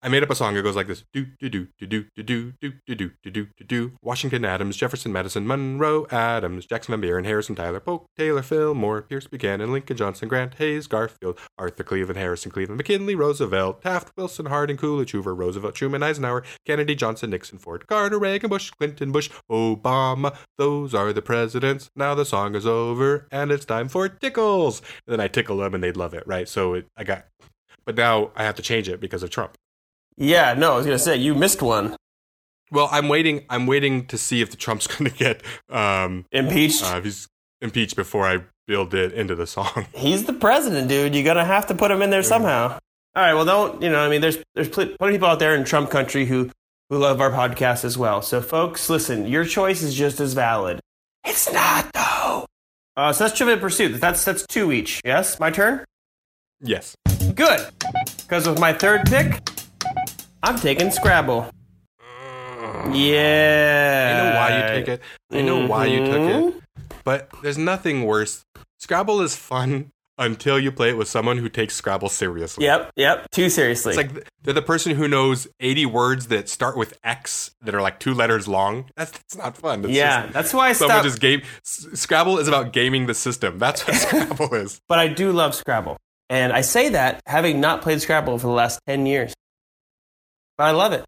[0.06, 0.58] I made up a song.
[0.58, 3.32] It goes like this: do do do do do do do do do do do
[3.32, 3.92] do do do.
[4.02, 9.28] Washington, Adams, Jefferson, Madison, Monroe, Adams, Jackson, Van Buren, Harrison, Tyler, Polk, Taylor, Fillmore, Pierce,
[9.28, 14.76] Buchanan, Lincoln, Johnson, Grant, Hayes, Garfield, Arthur, Cleveland, Harrison, Cleveland, McKinley, Roosevelt, Taft, Wilson, Harding,
[14.76, 20.36] Coolidge, Hoover, Roosevelt, Truman, Eisenhower, Kennedy, Johnson, Nixon, Ford, Carter, Reagan, Bush, Clinton, Bush, Obama.
[20.58, 21.90] Those are the presidents.
[21.96, 24.82] Now the song is over and it's time for tickles.
[25.08, 26.50] And then I tickle them and they'd love it, right?
[26.50, 27.26] So it, I got,
[27.86, 29.56] but now I have to change it because of Trump.
[30.18, 31.96] Yeah, no, I was gonna say you missed one.
[32.72, 33.46] Well, I'm waiting.
[33.50, 36.84] I'm waiting to see if the Trump's going to get um, Impeached.
[36.84, 37.28] uh, if he's
[37.62, 39.86] impeached before I build it into the song.
[39.94, 41.14] He's the president, dude.
[41.14, 42.80] You're gonna have to put him in there somehow.
[43.16, 43.34] All right.
[43.34, 44.00] Well, don't you know?
[44.00, 46.50] I mean, there's there's plenty of people out there in Trump country who
[46.90, 48.22] who love our podcast as well.
[48.22, 49.28] So, folks, listen.
[49.28, 50.80] Your choice is just as valid.
[51.26, 52.46] It's not though.
[52.98, 54.00] Uh, so that's Trivial Pursuit.
[54.02, 55.00] That's that's two each.
[55.06, 55.86] Yes, my turn.
[56.60, 56.96] Yes.
[57.36, 57.68] Good.
[58.18, 59.42] Because with my third pick,
[60.44, 61.50] I'm taking Scrabble.
[62.92, 64.10] Yeah.
[64.12, 65.02] I know why you take it.
[65.32, 66.36] I know why you took it.
[66.44, 66.60] Mm-hmm.
[67.04, 68.44] But there's nothing worse.
[68.80, 72.66] Scrabble is fun until you play it with someone who takes Scrabble seriously.
[72.66, 73.32] Yep, yep.
[73.32, 73.92] Too seriously.
[73.92, 77.82] It's like they're the person who knows 80 words that start with X that are
[77.82, 78.90] like two letters long.
[78.96, 79.86] That's, that's not fun.
[79.86, 81.06] It's yeah, just- that's why I someone stopped.
[81.06, 81.42] just game.
[81.64, 83.60] Scrabble is about gaming the system.
[83.60, 84.82] That's what Scrabble is.
[84.90, 85.98] but I do love Scrabble.
[86.30, 89.34] And I say that having not played Scrabble for the last 10 years.
[90.58, 91.06] But I love it.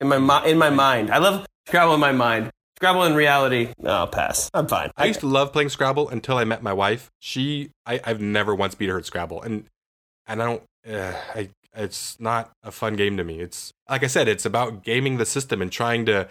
[0.00, 1.10] In my, mi- in my mind.
[1.10, 2.50] I love Scrabble in my mind.
[2.76, 4.50] Scrabble in reality, no, I'll pass.
[4.52, 4.90] I'm fine.
[4.98, 7.10] I used to love playing Scrabble until I met my wife.
[7.20, 9.64] She, I, I've never once beat her at Scrabble, and
[10.26, 10.62] and I don't.
[10.86, 13.40] Uh, I, it's not a fun game to me.
[13.40, 16.28] It's like I said, it's about gaming the system and trying to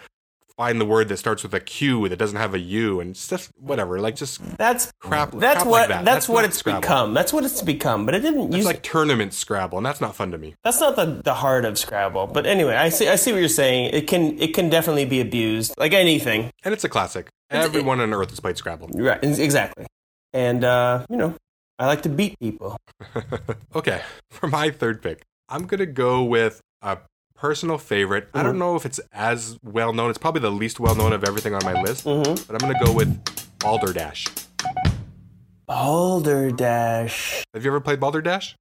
[0.56, 3.52] find the word that starts with a Q that doesn't have a U, and stuff,
[3.58, 4.00] whatever.
[4.00, 5.32] Like just that's crap.
[5.32, 6.04] that's crap what like that.
[6.04, 6.80] that's, what it's Scrabble.
[6.80, 7.14] become.
[7.14, 8.06] That's what it's become.
[8.06, 10.54] But it didn't It's use like tournament Scrabble, and that's not fun to me.
[10.64, 12.26] that's not the, the heart of Scrabble.
[12.28, 13.90] But anyway, I see I see what you're saying.
[13.92, 16.50] It can it can definitely be abused, like anything.
[16.64, 17.28] And it's a classic.
[17.50, 18.88] It's- Everyone on Earth has played Scrabble.
[18.94, 19.86] Right, exactly.
[20.32, 21.34] And uh, you know,
[21.78, 22.76] I like to beat people.
[23.74, 26.98] okay, for my third pick, I'm gonna go with a
[27.36, 28.28] personal favorite.
[28.34, 28.46] I Mm-hmm.
[28.46, 30.10] don't know if it's as well known.
[30.10, 32.46] It's probably the least well known of everything on my list, Mhm.
[32.46, 34.26] but I'm gonna go with Balderdash.
[35.66, 37.44] Balderdash.
[37.54, 38.54] Have you ever played Balderdash?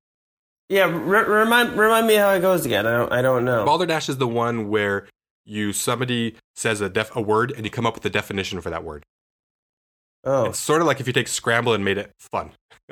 [0.69, 2.85] Yeah, re- remind remind me how it goes again.
[2.88, 3.63] I don't I don't know.
[3.65, 5.07] Balderdash is the one where
[5.45, 8.71] you somebody says a def a word and you come up with a definition for
[8.71, 9.03] that word.
[10.23, 12.51] oh, It's sort of like if you take Scramble and made it fun.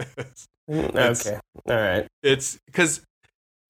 [0.70, 2.08] okay, all right.
[2.22, 3.02] it's because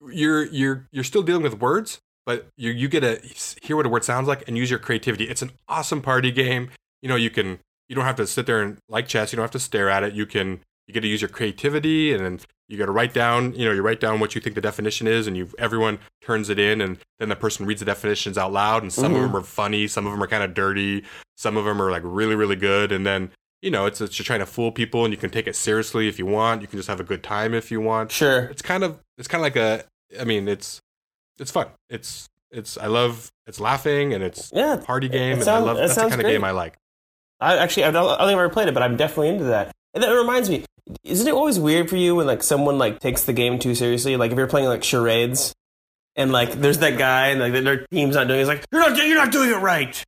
[0.06, 3.20] you're you're you're still dealing with words, but you you get to
[3.62, 5.24] hear what a word sounds like and use your creativity.
[5.28, 6.70] It's an awesome party game.
[7.02, 7.58] You know, you can
[7.88, 9.32] you don't have to sit there and like chess.
[9.32, 10.14] You don't have to stare at it.
[10.14, 13.52] You can you get to use your creativity and then you got to write down.
[13.54, 16.48] You know, you write down what you think the definition is, and you everyone turns
[16.48, 18.82] it in, and then the person reads the definitions out loud.
[18.82, 19.16] And some Mhm.
[19.16, 21.04] of them are funny, some of them are kind of dirty,
[21.36, 23.30] some of them are like really really good, and then.
[23.62, 26.06] You know, it's, it's you're trying to fool people, and you can take it seriously
[26.06, 26.60] if you want.
[26.60, 28.40] You can just have a good time if you want Sure.
[28.44, 29.84] it's kind of it's kind of like a
[30.20, 30.82] i mean it's
[31.38, 35.48] it's fun it's it's i love it's laughing and it's Yeah, a party game and
[35.48, 36.76] i love that's the kind of game i like
[37.40, 39.44] I actually I don't, I don't think I've ever played it, but I'm definitely into
[39.44, 39.72] that.
[39.92, 40.64] And that reminds me,
[41.02, 44.16] isn't it always weird for you when like someone like takes the game too seriously?
[44.16, 45.52] Like if you're playing like charades,
[46.16, 48.80] and like there's that guy and like their team's not doing, it, it's like you're
[48.88, 50.02] not you're not doing it right.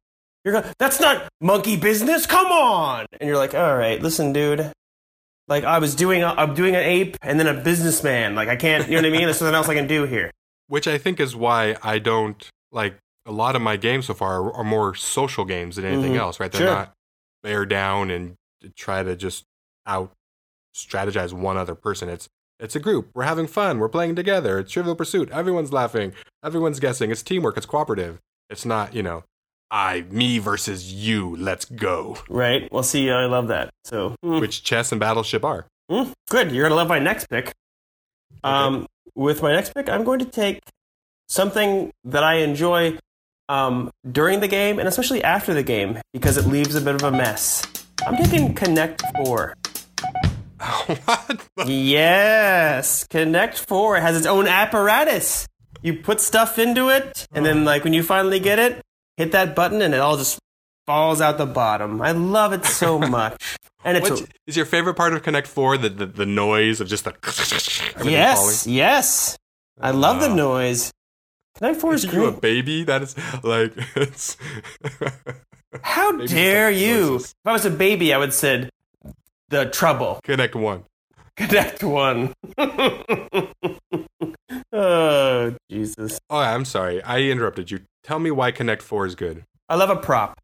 [0.45, 2.25] You're going, that's not monkey business.
[2.27, 3.07] Come on.
[3.21, 4.71] And you're like, all right, listen, dude.
[5.49, 8.35] Like I was doing, a, I'm doing an ape and then a businessman.
[8.37, 9.23] Like I can't, you know what I mean?
[9.23, 10.31] There's something else I can do here.
[10.69, 14.41] Which I think is why I don't like a lot of my games so far
[14.41, 16.19] are, are more social games than anything Mhm.
[16.19, 16.51] else, right?
[16.51, 16.75] They're Sure.
[16.75, 16.93] not
[17.43, 18.35] bear down and
[18.77, 19.45] try to just
[19.87, 20.13] out
[20.77, 22.09] strategize one other person.
[22.09, 23.11] It's it's a group.
[23.15, 23.79] We're having fun.
[23.79, 24.59] We're playing together.
[24.59, 25.31] It's Trivial Pursuit.
[25.31, 26.15] Everyone's laughing.
[26.43, 27.11] Everyone's guessing.
[27.11, 27.59] It's teamwork.
[27.59, 28.19] It's cooperative.
[28.49, 29.25] It's not, you know,
[29.71, 31.37] I, me versus you.
[31.37, 32.17] Let's go.
[32.31, 32.67] Right.
[32.73, 33.69] Well, see, I love that.
[33.85, 35.67] So mm, Which chess and battleship are.
[35.91, 36.51] mm, good.
[36.51, 37.53] You're gonna love my next pick.
[38.45, 40.61] Um, with my next pick, I'm going to take
[41.29, 42.99] something that I enjoy
[43.49, 47.03] um, during the game and especially after the game because it leaves a bit of
[47.03, 47.63] a mess.
[48.07, 49.55] I'm taking Connect Four.
[51.05, 51.47] what?
[51.67, 55.47] Yes, Connect Four has its own apparatus.
[55.83, 58.83] You put stuff into it, and then like when you finally get it,
[59.17, 60.39] hit that button, and it all just
[60.87, 62.01] falls out the bottom.
[62.01, 63.57] I love it so much.
[63.85, 65.79] And it's What is your favorite part of Connect Four?
[65.79, 67.15] The the, the noise of just the
[68.05, 68.77] yes, falling?
[68.77, 69.37] yes.
[69.81, 70.93] I love the noise.
[71.57, 72.85] Connect Four is you a baby?
[72.85, 74.37] That is like it's.
[75.83, 77.11] How dare you?
[77.13, 77.31] noises.
[77.31, 78.71] If I was a baby, I would said
[79.51, 80.21] the trouble.
[80.25, 80.85] Connect One.
[81.37, 82.33] Connect One.
[84.73, 86.19] oh Jesus!
[86.31, 87.03] Oh, I'm sorry.
[87.03, 87.81] I interrupted you.
[88.03, 89.45] Tell me why Connect Four is good.
[89.69, 90.39] I love a prop.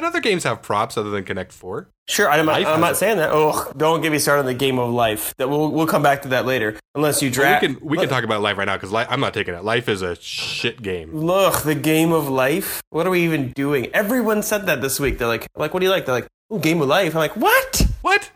[0.00, 1.88] But other games have props other than Connect Four.
[2.08, 3.28] Sure, I'm not, Life I'm not saying that.
[3.34, 5.34] Oh, don't get me started on the game of life.
[5.36, 6.78] That we'll we'll come back to that later.
[6.94, 7.60] Unless you Well, drag.
[7.62, 9.62] we can we can talk about life right now because I'm not taking it.
[9.62, 11.14] Life is a shit game.
[11.14, 12.80] Look, the game of life.
[12.88, 13.88] What are we even doing?
[13.92, 15.18] Everyone said that this week.
[15.18, 16.06] They're like, like, what do you like?
[16.06, 17.14] They're like, oh, game of life.
[17.14, 17.86] I'm like, what?
[18.00, 18.30] What?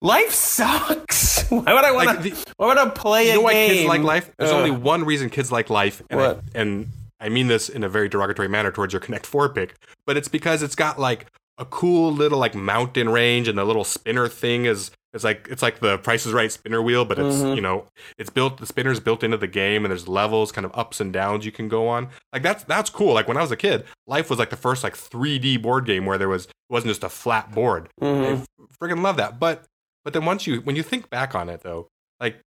[0.00, 1.42] Life sucks.
[1.50, 2.30] Why would I want Like to?
[2.30, 3.70] the- Why would I play You a know why game?
[3.72, 4.32] kids like life?
[4.38, 4.56] There's Ugh.
[4.56, 6.40] only one reason kids like life, and I, What?
[6.54, 6.86] and
[7.20, 9.74] I mean this in a very derogatory manner towards your Connect Four pick,
[10.06, 11.26] but it's because it's got like
[11.58, 15.60] a cool little like mountain range, and the little spinner thing is it's like it's
[15.62, 17.56] like the Price is Right spinner wheel, but it's Mhm.
[17.56, 17.84] you know
[18.16, 21.12] it's built the spinner's built into the game, and there's levels, kind of ups and
[21.12, 22.08] downs you can go on.
[22.32, 23.12] Like that's that's cool.
[23.12, 26.06] Like when I was a kid, Life was like the first like 3D board game
[26.06, 27.88] where there was it wasn't just a flat board.
[28.00, 28.46] Mhm.
[28.60, 29.38] I freaking love that.
[29.38, 29.64] But
[30.04, 31.88] but then once you when you think back on it though,
[32.20, 32.40] like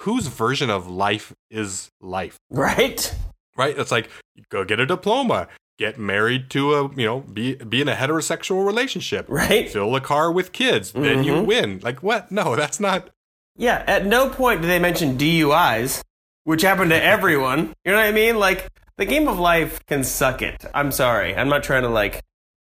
[0.00, 2.36] whose version of life is life?
[2.50, 3.14] Right?
[3.56, 3.78] Right?
[3.78, 4.08] It's like
[4.50, 8.66] go get a diploma, get married to a you know be be in a heterosexual
[8.66, 9.68] relationship, Right?
[9.70, 11.46] fill a car with kids, then you Mhm.
[11.46, 11.80] win.
[11.82, 12.30] Like what?
[12.30, 13.10] No, that's not.
[13.56, 13.82] Yeah.
[13.86, 16.02] At no point do they mention DUIs,
[16.44, 17.72] which happen to everyone.
[17.84, 18.38] You know what I mean?
[18.38, 20.64] Like the game of life can suck it.
[20.74, 21.34] I'm sorry.
[21.36, 22.22] I'm not trying to like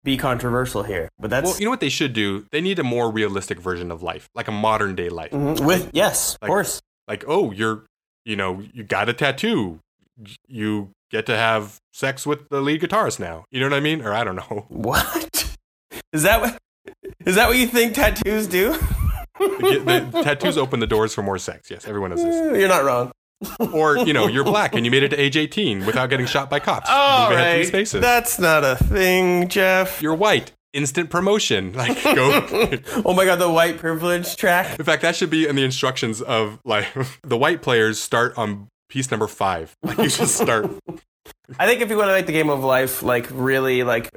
[0.03, 2.47] be controversial here, but that's Well, you know what they should do?
[2.53, 5.31] They need a more realistic version of life, like a modern day life.
[5.33, 5.61] Mhm.
[5.65, 6.81] with yes, of course.
[7.07, 7.85] Like oh, you're
[8.25, 9.81] you know you got a tattoo,
[10.49, 13.45] you get to have sex with the lead guitarist now.
[13.51, 14.03] You know what I mean?
[14.03, 14.67] Or I don't know.
[14.69, 15.57] What?
[16.13, 16.59] Is that what?
[17.27, 18.73] Is that what you think tattoos do?
[19.39, 21.71] the, the tattoos open the doors for more sex.
[21.71, 22.35] Yes, everyone knows this.
[22.59, 23.13] You're not wrong.
[23.73, 26.51] Or you know, you're black and you made it to age 18 without getting shot
[26.51, 26.91] by cops.
[26.91, 28.01] All Move ahead three right, spaces.
[28.03, 30.03] that's not a thing, Jeff.
[30.03, 30.53] you're white.
[30.75, 31.73] Instant promotion.
[31.73, 32.47] Like go.
[33.05, 34.79] oh my god, the white privilege track.
[34.79, 36.87] In fact, that should be in the instructions of like
[37.23, 39.75] the white players start on piece number five.
[39.83, 40.71] Like you just start.
[41.59, 44.11] I think if you want to make the game of life like really like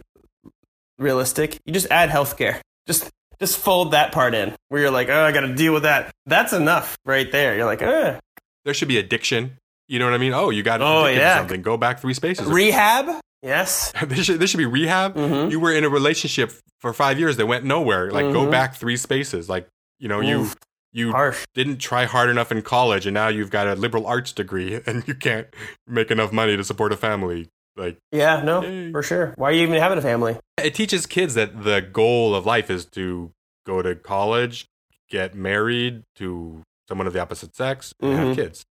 [0.97, 2.59] realistic, you just add healthcare.
[2.88, 3.09] Just
[3.39, 6.12] just fold that part in where you're like, oh, I got to deal with that.
[6.25, 7.55] That's enough right there.
[7.55, 8.19] You're like, uh,
[8.65, 9.57] There should be addiction.
[9.88, 10.33] You know what I mean?
[10.33, 11.38] Oh, you got Oh, addicted to yeah.
[11.38, 11.62] something.
[11.62, 12.45] Go back three spaces.
[12.47, 13.19] rehab.
[13.41, 13.91] Yes.
[14.07, 15.15] this should this should be rehab.
[15.15, 15.51] Mhm.
[15.51, 18.12] You were in a relationship for five years that went nowhere.
[18.12, 18.51] Like go Mhm.
[18.51, 19.49] back three spaces.
[19.49, 19.67] Like
[19.99, 20.25] you know Oof.
[20.27, 20.49] you
[21.12, 21.45] Harsh.
[21.53, 25.08] didn't try hard enough in college and now you've got a liberal arts degree and
[25.08, 25.47] you can't
[25.88, 28.41] make enough money to support a family like Yeah.
[28.43, 28.91] No, Yay.
[28.91, 29.34] for sure.
[29.38, 30.38] Why are you even having a family?
[30.58, 33.32] it teaches kids that the goal of life is to
[33.65, 34.65] go to college
[35.10, 38.27] get married to someone of the opposite sex and Mhm.
[38.27, 38.63] have kids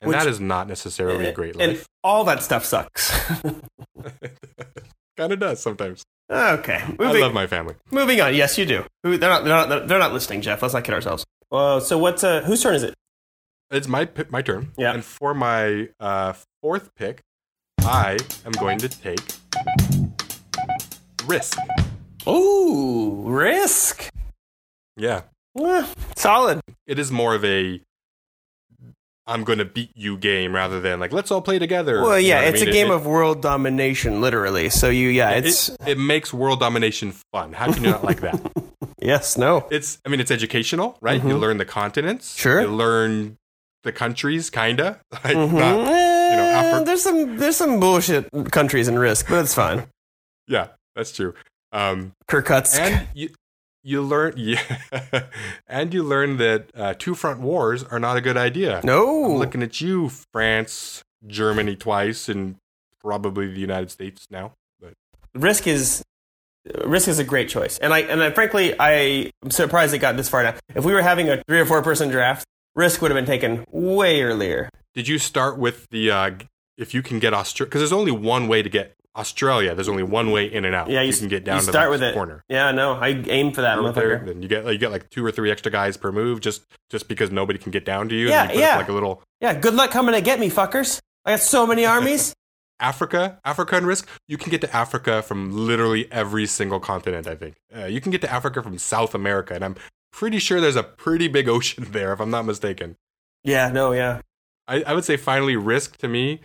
[0.00, 3.12] and Which- that is not necessarily a great and life all that stuff sucks.
[5.16, 6.80] kind of does sometimes okay.
[6.82, 8.34] i Moving, love my family moving on.
[8.34, 8.84] Yes, you do.
[9.02, 9.44] They're not.
[9.44, 9.88] They're not.
[9.88, 10.62] They're not listening, Jeff.
[10.62, 11.24] Let's not kid ourselves.
[11.50, 12.94] Uh, so what's uh, whose turn is it?
[13.72, 14.92] it's my my turn Yeah.
[14.94, 17.20] and for my uh, fourth pick
[17.82, 19.20] i am going to take
[21.26, 21.56] risk
[22.28, 24.10] Ooh, risk.
[24.96, 25.22] yeah
[25.58, 26.60] Eh, solid.
[26.86, 27.80] it is more of a
[29.30, 32.02] I'm going to beat you game rather than like let's all play together.
[32.02, 34.68] Well, You yeah, know what I it's a game It- of world domination, literally.
[34.70, 37.52] So you, yeah, it's it, it makes world domination fun.
[37.52, 38.40] How can you not like that?
[39.00, 41.22] yes, no, It's I mean it's educational, right?
[41.22, 41.40] You Mhm.
[41.40, 42.60] learn the continents, Sure.
[42.62, 43.36] You learn
[43.84, 45.00] the countries, kinda.
[45.24, 45.52] Like Mhm.
[45.52, 49.86] not, Eh, Afri- there's some there's some bullshit countries in risk, but it's fine.
[50.48, 50.68] yeah.
[50.96, 51.34] That's true.
[51.72, 52.78] Um, Kirkutsk.
[52.80, 53.30] and you
[53.82, 54.60] you learn yeah,
[55.66, 58.80] and you learn that uh, two front wars are not a good idea.
[58.84, 59.24] no.
[59.24, 62.56] I'm looking at you, France, Germany twice, and
[63.00, 64.52] probably the United States now.
[64.80, 64.94] But
[65.34, 66.02] Risk is
[66.84, 70.16] Risk is a great choice, and I and I, frankly I am surprised it got
[70.16, 70.54] this far now.
[70.74, 73.64] If we were having a three or four person draft, Risk would have been taken
[73.70, 74.68] way earlier.
[74.94, 76.30] did you start with the uh,
[76.76, 77.68] if you can get Australia?
[77.68, 79.74] Because there's only one way to get Australia.
[79.74, 80.88] There's only one way in and out.
[80.88, 82.14] Yeah, you, can get down you to start the with it.
[82.14, 82.44] corner.
[82.48, 85.24] Yeah, no, I aim for that Start there, then you get you get like two
[85.24, 88.28] or three extra guys per move just just because nobody can get down to you.
[88.28, 88.76] Yeah, and you put yeah.
[88.76, 91.00] like a little Yeah, good luck coming to get me, fuckers.
[91.24, 92.34] I got so many armies.
[92.80, 94.08] Africa, Africa and risk.
[94.26, 97.26] You can get to Africa from literally every single continent.
[97.26, 99.76] I think uh, you can get to Africa from South America, and I'm
[100.12, 102.96] pretty sure there's a pretty big ocean there, if I'm not mistaken.
[103.44, 104.20] yeah, no, yeah.
[104.66, 106.40] I, I would say finally risk to me.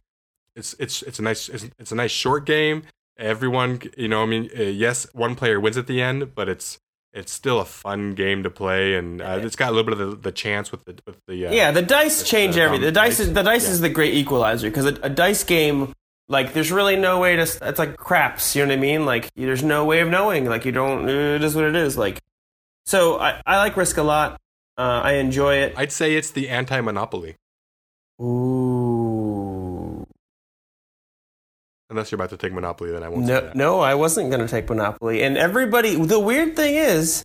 [0.56, 2.84] It's it's it's a nice it's, it's a nice short game.
[3.18, 6.80] Everyone, you know, I mean, uh, yes, one player wins at the end, but it's
[7.13, 10.10] it's still a fun game to play, and uh, it's got a little bit of
[10.10, 12.86] the, the chance with the with the uh, Yeah, the dice It's, change everything.
[12.86, 13.72] The dice is the dice yeah.
[13.72, 15.94] is the great equalizer because a, a dice game,
[16.28, 17.44] like, there's really no way to.
[17.44, 18.54] It's like craps.
[18.56, 19.06] You know what I mean?
[19.06, 20.46] Like, there's no way of knowing.
[20.46, 21.08] Like, you don't.
[21.08, 21.98] It is what it is.
[21.98, 22.20] Like,
[22.86, 24.39] so I I like Risk a lot.
[24.78, 25.74] Uh, I enjoy it.
[25.78, 27.38] I'd say it's the anti-monopoly,
[28.22, 29.64] Ooh.
[31.89, 32.91] Unless you're about to take monopoly.
[32.91, 33.56] Then I won't say No, that.
[33.56, 35.24] no, I wasn't going to take Monopoly.
[35.24, 37.24] And everybody, the weird thing is,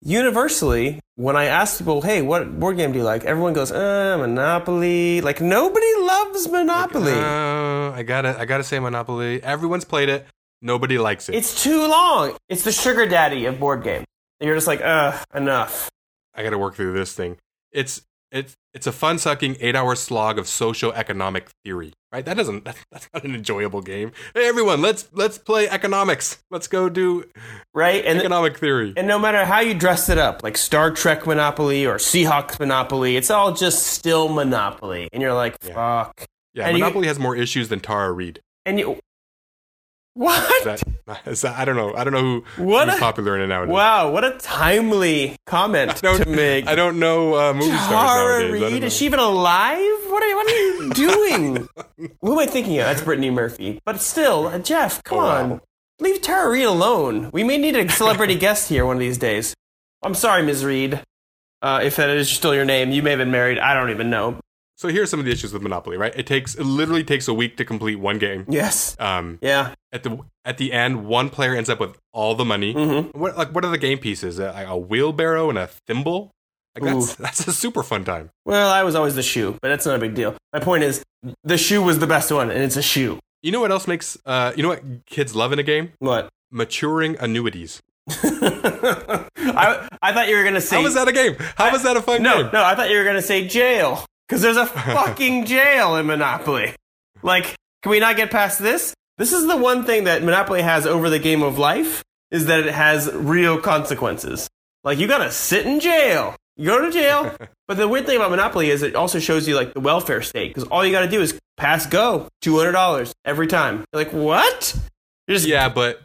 [0.00, 3.24] universally, when I ask people, hey, what board game do you like?
[3.24, 5.20] Everyone goes, uh, Monopoly.
[5.20, 7.12] Like, nobody loves Monopoly.
[7.12, 9.42] Uh, I gotta I gotta say monopoly.
[9.42, 10.26] Everyone's played it.
[10.60, 11.34] Nobody likes it.
[11.34, 12.36] it's too long.
[12.48, 14.04] It's the sugar daddy of board game.
[14.40, 15.90] And you're just like, ugh, enough.
[16.34, 17.36] I got to work through this thing.
[17.70, 18.00] It's
[18.34, 22.24] it's it's a fun sucking eight hour slog of socio-economic theory, right?
[22.24, 24.12] That doesn't that's, that's not an enjoyable game.
[24.34, 26.42] Hey everyone, let's let's play economics.
[26.50, 27.24] Let's go do
[27.74, 28.04] Right?
[28.04, 28.92] And, economic theory.
[28.96, 33.16] and no matter how you dress it up, like Star Trek Monopoly or Seahawks Monopoly,
[33.16, 35.08] it's all just still Monopoly.
[35.12, 35.74] And you're like, Yeah.
[36.04, 36.26] fuck.
[36.54, 38.40] Yeah, and you- Monopoly has more issues than Tara Reid.
[38.66, 38.98] And you.
[40.14, 40.48] What?
[40.58, 40.82] Is that,
[41.42, 41.94] that I don't know.
[41.94, 43.72] I don't know who What who's a- popular in it nowadays.
[43.72, 46.66] Wow, what a timely comment to make.
[46.68, 49.80] I don't know uh, movie stars Tara don't Reid, is she even alive?
[50.06, 51.68] What are, what are you doing?
[52.20, 52.86] Who am I thinking of?
[52.86, 53.80] That's Brittany Murphy.
[53.84, 55.42] But still, uh, Jeff, come Oh, wow.
[55.52, 55.60] on.
[56.00, 57.30] Leave Tara Reid alone.
[57.32, 59.54] We may need a celebrity guest here one of these days.
[60.02, 60.64] I'm sorry, Ms.
[60.64, 61.00] Reid.
[61.62, 63.58] Uh, if that is still your name, you may have been married.
[63.58, 64.38] I don't even know.
[64.76, 66.12] So here's some of the issues with Monopoly, right?
[66.16, 68.44] It takes it literally takes a week to complete one game.
[68.48, 68.96] Yes.
[68.98, 69.74] Um, Yeah.
[69.92, 72.74] at the at the end, one player ends up with all the money.
[72.74, 73.18] Mm-hmm.
[73.18, 74.38] What like what are the game pieces?
[74.38, 76.32] A, a wheelbarrow and a thimble.
[76.74, 78.30] Like that's that's a super fun time.
[78.44, 80.34] Well, I was always the shoe, but that's not a big deal.
[80.52, 81.04] My point is,
[81.44, 83.20] the shoe was the best one, and it's a shoe.
[83.42, 85.92] You know what else makes uh you know what kids love in a game?
[86.00, 86.30] What?
[86.50, 87.80] Maturing annuities.
[88.08, 91.36] I, I thought you were gonna say How was that a game?
[91.56, 92.50] How was that a fun No, game?
[92.52, 96.74] no, I thought you were gonna say jail because there's a fucking jail in Monopoly.
[97.22, 98.94] Like, can we not get past this?
[99.18, 102.60] This is the one thing that Monopoly has over the game of life is that
[102.60, 104.48] it has real consequences.
[104.82, 106.36] Like, you gotta sit in jail.
[106.56, 107.34] You go to jail.
[107.68, 110.54] but the weird thing about Monopoly is it also shows you like the welfare state
[110.54, 113.84] because all you gotta do is pass go two hundred dollars every time.
[113.92, 114.76] You're like, what?
[115.26, 116.00] You're just Yeah, but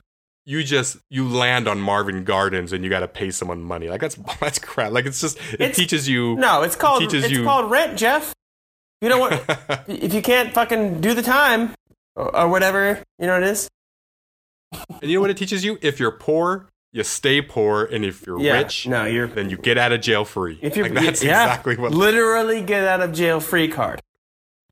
[0.50, 3.88] you just you land on Marvin Gardens and you got to pay someone money.
[3.88, 4.92] Like that's that's crap.
[4.92, 6.36] Like it's just it It's- teaches you.
[6.38, 6.64] no.
[6.64, 8.34] It's called teaches it's you- called rent, Jeff.
[9.02, 9.34] You know what?
[9.88, 11.74] if you can't fucking do the time
[12.16, 13.70] or, or whatever, you know what it is.
[15.02, 15.78] and you know what it teaches you?
[15.82, 19.58] If you're poor, you stay poor, and if you're Yeah, rich, no, you're then you
[19.58, 20.58] get out of jail free.
[20.64, 21.92] if you're like, that's yeah, exactly what.
[21.94, 24.02] literally get out of jail free card.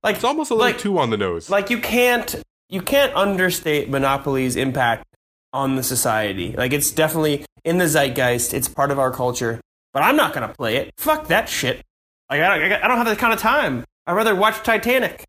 [0.04, 1.50] Like It's almost a little like- too on the nose.
[1.50, 2.36] like you can't
[2.70, 5.06] you can't understate Monopoly's impact
[5.54, 6.54] on the society.
[6.54, 8.54] Like it's definitely in the zeitgeist.
[8.54, 9.60] It's part of our culture.
[9.94, 10.92] But I'm not gonna play it.
[10.98, 11.82] Fuck that shit.
[12.30, 13.84] Like I don't, I don't have that kind of time.
[14.06, 15.24] I'd rather watch Titanic.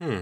[0.00, 0.20] Hmm.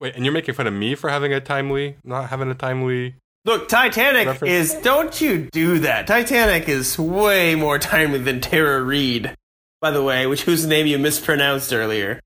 [0.00, 3.16] Wait, and you're making fun of me for having a timely, not having a timely.
[3.44, 4.74] Look, Titanic Reference?
[4.74, 4.74] is.
[4.82, 6.06] Don't you do that.
[6.06, 9.34] Titanic is way more timely than Tara Reid,
[9.80, 12.20] by the way, which whose name you mispronounced earlier.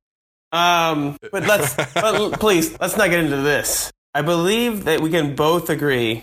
[0.51, 3.90] Um, but let's, but please, let's not get into this.
[4.14, 6.22] I believe that we can both agree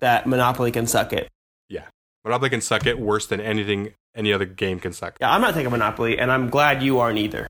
[0.00, 1.28] that Monopoly can suck it.
[1.68, 1.84] Yeah,
[2.24, 5.16] Monopoly can suck it worse than anything any other game can suck.
[5.20, 7.48] Yeah, I'm not taking Monopoly, and I'm glad you aren't either.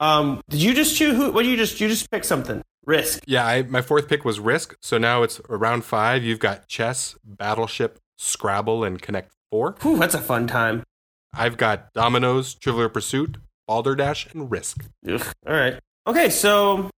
[0.00, 1.32] Um, did you just choose who?
[1.32, 1.80] What did you just?
[1.80, 2.62] You just pick something.
[2.86, 3.22] Risk.
[3.26, 4.76] Yeah, I, my fourth pick was Risk.
[4.82, 6.22] So now it's around five.
[6.22, 9.76] You've got Chess, Battleship, Scrabble, and Connect Four.
[9.80, 10.82] Whew, that's a fun time.
[11.32, 14.84] I've got Dominoes, Trivial Pursuit, Balderdash, and Risk.
[15.08, 15.26] Ugh.
[15.46, 15.78] All right.
[16.06, 16.90] Okay, so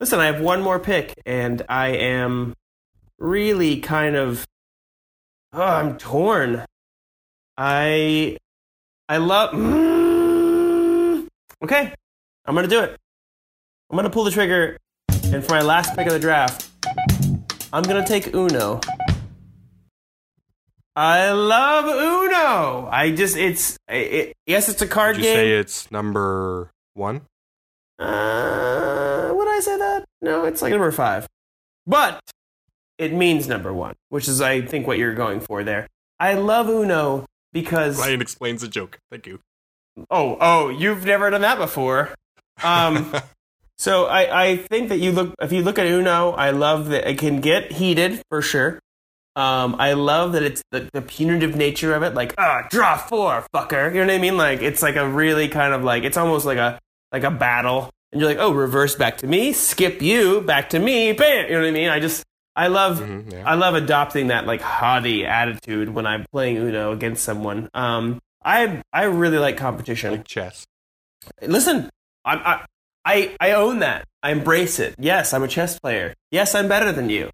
[0.00, 2.54] listen, I have one more pick, and I am
[3.18, 4.46] really kind of
[5.52, 6.64] oh, I'm torn.
[7.56, 8.36] I
[9.08, 11.26] I love mm,
[11.62, 11.92] Okay.
[12.46, 12.96] I'm going to do it.
[13.90, 14.78] I'm going to pull the trigger
[15.24, 16.70] and for my last pick of the draft,
[17.72, 18.80] I'm going to take Uno.
[20.96, 22.88] I love Uno.
[22.90, 25.36] I just it's it, yes, it's a card Did you game.
[25.36, 27.22] say it's number one?
[27.98, 30.04] Uh, would I say that?
[30.22, 31.26] No, it's like number five.
[31.86, 32.20] But
[32.98, 35.86] it means number one, which is, I think, what you're going for there.
[36.20, 37.98] I love Uno because.
[37.98, 38.98] Ryan explains the joke.
[39.10, 39.40] Thank you.
[40.10, 42.14] Oh, oh, you've never done that before.
[42.62, 43.12] Um,
[43.78, 47.08] so I, I think that you look, if you look at Uno, I love that
[47.08, 48.80] it can get heated for sure.
[49.36, 53.46] Um, I love that it's the, the punitive nature of it, like, ah, draw four,
[53.54, 53.88] fucker.
[53.94, 54.36] You know what I mean?
[54.36, 56.80] Like, it's like a really kind of like, it's almost like a,
[57.12, 57.90] like a battle.
[58.10, 61.46] And you're like, oh, reverse back to me, skip you, back to me, bam.
[61.46, 61.88] You know what I mean?
[61.88, 62.24] I just,
[62.58, 63.44] I love, Mhm, yeah.
[63.46, 67.68] I love adopting that like haughty attitude when I'm playing Uno against someone.
[67.72, 70.10] Um, I, I really like competition.
[70.12, 70.66] like chess.
[71.40, 71.88] Listen,
[72.24, 72.64] I'm, I,
[73.04, 74.04] I, I own that.
[74.22, 74.94] I embrace it.
[74.98, 76.14] Yes, I'm a chess player.
[76.32, 77.30] Yes, I'm better than you.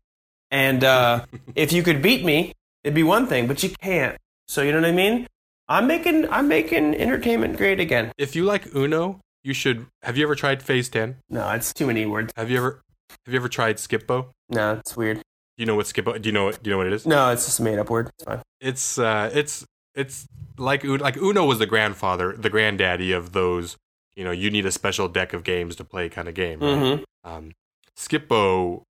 [0.51, 2.53] And uh, if you could beat me,
[2.85, 4.19] it'd be one thing, but you can't.
[4.47, 5.27] So you know what I mean?
[5.69, 8.13] I'm making, I'm making entertainment great again.
[8.19, 9.87] If you like Uno, you should.
[10.03, 11.17] Have you ever tried Phase Ten?
[11.31, 12.31] No, it's too many words.
[12.37, 12.83] Have you ever?
[13.25, 14.34] Have you ever tried Skip-Bo?
[14.49, 15.17] No, it's weird.
[15.19, 15.23] Do
[15.59, 16.19] you know what Skip-Bo?
[16.19, 16.45] Do you know?
[16.47, 17.07] what- Do you know what it is?
[17.07, 18.11] No, it's just a made up word.
[18.17, 18.43] It's fine.
[18.61, 19.65] It's uh, it's
[19.95, 20.27] it's
[20.59, 23.77] like Uno, like Uno was the grandfather, the granddaddy of those.
[24.17, 26.61] You know, you need a special deck of games to play kind of game.
[26.61, 26.69] right?
[26.69, 27.03] Mm-hmm.
[27.29, 27.53] Um,
[27.97, 28.85] Skip-Bo,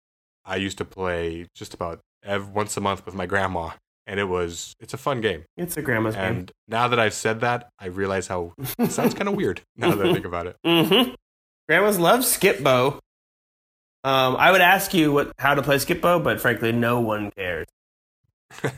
[0.44, 3.70] I used to play just about ev- once a month with my grandma,
[4.06, 5.44] and it was it's a fun game.
[5.56, 6.24] It's a grandma's game.
[6.24, 9.62] And now that I've said that, I realize how it sounds kind of weird.
[9.76, 10.56] Now that I think about it.
[10.66, 11.12] Mm-hmm.
[11.68, 12.98] Grandmas love Skip-Bo.
[14.02, 17.66] Um, I would ask you what how to play Skip-Bo, but frankly, no one cares.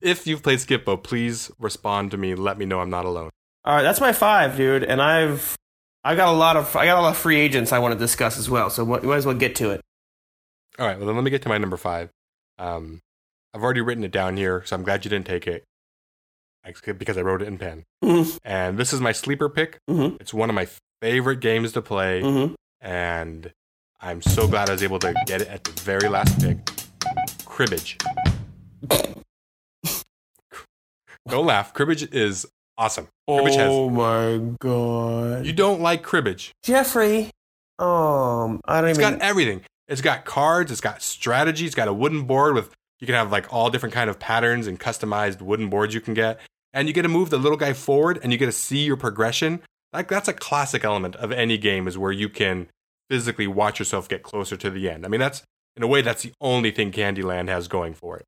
[0.00, 2.34] if you've played Skip-Bo, please respond to me.
[2.34, 3.30] Let me know I'm not alone.
[3.64, 5.56] All right, that's my five, dude, and I've
[6.04, 7.98] I got a lot of I got a lot of free agents I want to
[7.98, 8.70] discuss as well.
[8.70, 9.80] So we might as well get to it.
[10.78, 12.10] All right, well then let me get to my number five.
[12.58, 13.00] Um,
[13.52, 15.64] I've already written it down here, so I'm glad you didn't take it
[16.98, 17.84] because I wrote it in pen.
[18.04, 18.38] Mhm.
[18.44, 19.78] And this is my sleeper pick.
[19.88, 20.20] Mhm.
[20.20, 20.68] It's one of my
[21.00, 22.54] favorite games to play, Mm-hmm.
[22.80, 23.52] and
[24.00, 26.58] I'm so glad I was able to get it at the very last pick.
[27.44, 27.96] Cribbage.
[31.28, 31.74] Don't laugh.
[31.74, 32.46] Cribbage is
[32.78, 33.08] awesome.
[33.28, 33.68] Cribbage has.
[33.70, 36.52] Oh my god, You don't like cribbage.
[36.62, 37.30] Jeffrey.
[37.78, 39.18] Um, I don't It's even.
[39.18, 39.62] got everything.
[39.88, 40.70] It's got cards.
[40.70, 41.66] It's got strategy.
[41.66, 44.66] It's got a wooden board with you can have like all different kind of patterns
[44.66, 46.40] and customized wooden boards you can get,
[46.72, 48.96] and you get to move the little guy forward, and you get to see your
[48.96, 49.60] progression.
[49.92, 52.68] Like that's a classic element of any game is where you can
[53.08, 55.04] physically watch yourself get closer to the end.
[55.04, 55.42] I mean, that's
[55.76, 58.24] in a way that's the only thing Candyland has going for it.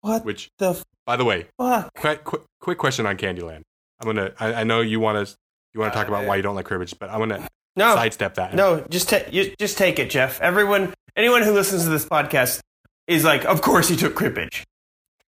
[0.00, 1.90] what Which, the by the way, fuck?
[1.94, 3.62] quick quick, quick question on Candyland.
[4.00, 4.32] I'm gonna.
[4.38, 5.34] I, I know you want to.
[5.74, 8.34] You want to talk about why you don't like cribbage, but I'm gonna No, sidestep
[8.36, 8.54] that.
[8.54, 10.40] no, just ta- you, just take it, Jeff.
[10.40, 12.60] Everyone, anyone who listens to this podcast
[13.06, 14.64] is like, of course he took cribbage.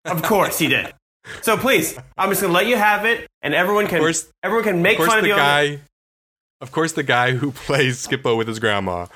[0.07, 0.93] Of course he did.
[1.43, 4.81] So please, I'm just gonna let you have it, and everyone can course, everyone can
[4.81, 5.81] make of fun of the guy
[6.61, 9.07] of course the guy who plays Skip-Bo with his grandma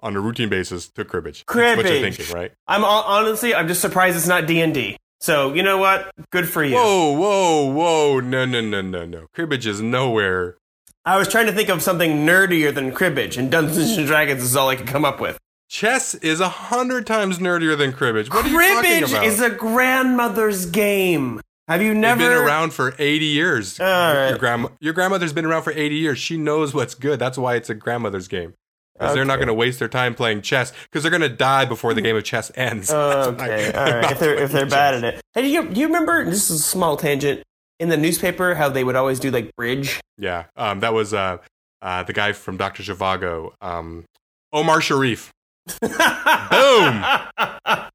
[0.00, 2.16] on a routine basis took cribbage That's what you're Cribbage.
[2.16, 4.96] thinking right I'm honestly, I'm just surprised it's not D and D.
[5.20, 6.10] So you know what?
[6.30, 6.74] Good for you.
[6.74, 10.56] whoa whoa whoa no no no no no cribbage is nowhere
[11.04, 14.54] I was trying to think of something nerdier than cribbage, and Dungeons and Dragons is
[14.54, 15.36] all I could come up with.
[15.68, 19.40] chess is a hundred times nerdier than cribbage what are you cribbage talking about is
[19.40, 21.40] a grandmother's game.
[21.68, 24.30] Have you They've never been around for 80 years All right.
[24.30, 27.54] your, grandma, your grandmother's been around for 80 years she knows what's good that's why
[27.54, 28.54] it's a grandmother's game
[28.98, 31.64] because they're not going to waste their time playing chess because they're going to die
[31.64, 34.12] before the game of chess ends why Okay, all right.
[34.12, 36.24] If they're if they're bad at it, hey, do you do you remember?
[36.24, 37.42] This is a small tangent.
[37.78, 40.00] In the newspaper, how they would always do like bridge.
[40.16, 41.38] Yeah, um, that was uh,
[41.80, 44.04] uh, the guy from Doctor Zhivago, um,
[44.52, 45.32] Omar Sharif.
[45.80, 47.04] Boom!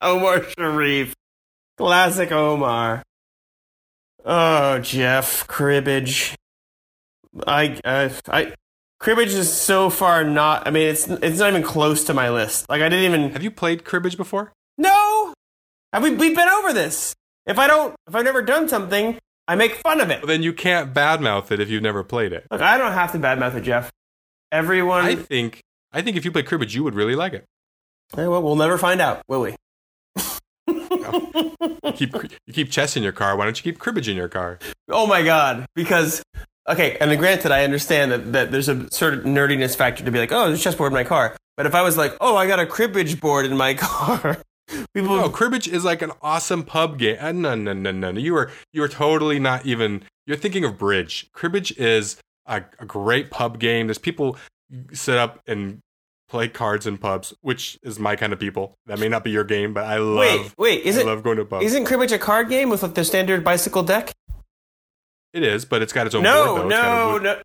[0.01, 1.13] Omar Sharif,
[1.77, 3.03] classic Omar.
[4.29, 6.35] Oh, Jeff cribbage.
[7.47, 8.53] I uh, I
[8.99, 10.67] cribbage is so far not.
[10.67, 12.69] I mean, it's it's not even close to my list.
[12.69, 13.31] Like I didn't even.
[13.31, 14.51] Have you played cribbage before?
[14.77, 15.33] No,
[15.93, 16.11] have we?
[16.11, 17.15] We've been over this.
[17.45, 19.17] If I don't, if I've never done something,
[19.47, 20.19] I make fun of it.
[20.21, 22.45] Well, then you can't badmouth it if you've never played it.
[22.51, 23.89] Look, I don't have to badmouth it, Jeff.
[24.51, 25.61] Everyone, I think
[25.93, 27.45] I think if you play cribbage, you would really like it.
[28.17, 29.55] Eh, well, we'll never find out, will we?
[30.67, 32.13] You keep
[32.45, 33.35] you keep chess in your car.
[33.37, 34.59] Why don't you keep cribbage in your car?
[34.89, 35.65] oh my god!
[35.75, 36.21] Because
[36.67, 40.19] okay, and granted, I understand that, that there's a sort of nerdiness factor to be
[40.19, 41.35] like, oh, there's a chessboard in my car.
[41.55, 44.37] But if I was like, oh, I got a cribbage board in my car,
[44.93, 47.17] People, No, cribbage is like an awesome pub game.
[47.19, 48.19] Uh, no, no, no, no, no.
[48.19, 50.03] You are you are totally not even.
[50.25, 51.29] You're thinking of bridge.
[51.31, 53.87] Cribbage is a, a great pub game.
[53.87, 54.37] There's people
[54.91, 55.79] sit up and
[56.29, 58.77] play cards in pubs, which is my kind of people.
[58.85, 60.17] That may not be your game, but I love.
[60.17, 61.65] wait, wait, I isn't love going to pubs.
[61.65, 64.11] isn't cribbage a card game with like the standard bicycle deck?
[65.33, 66.61] it is, but it's got its own No, board.
[66.61, 66.67] Though.
[66.67, 67.41] It's got a no, board- no.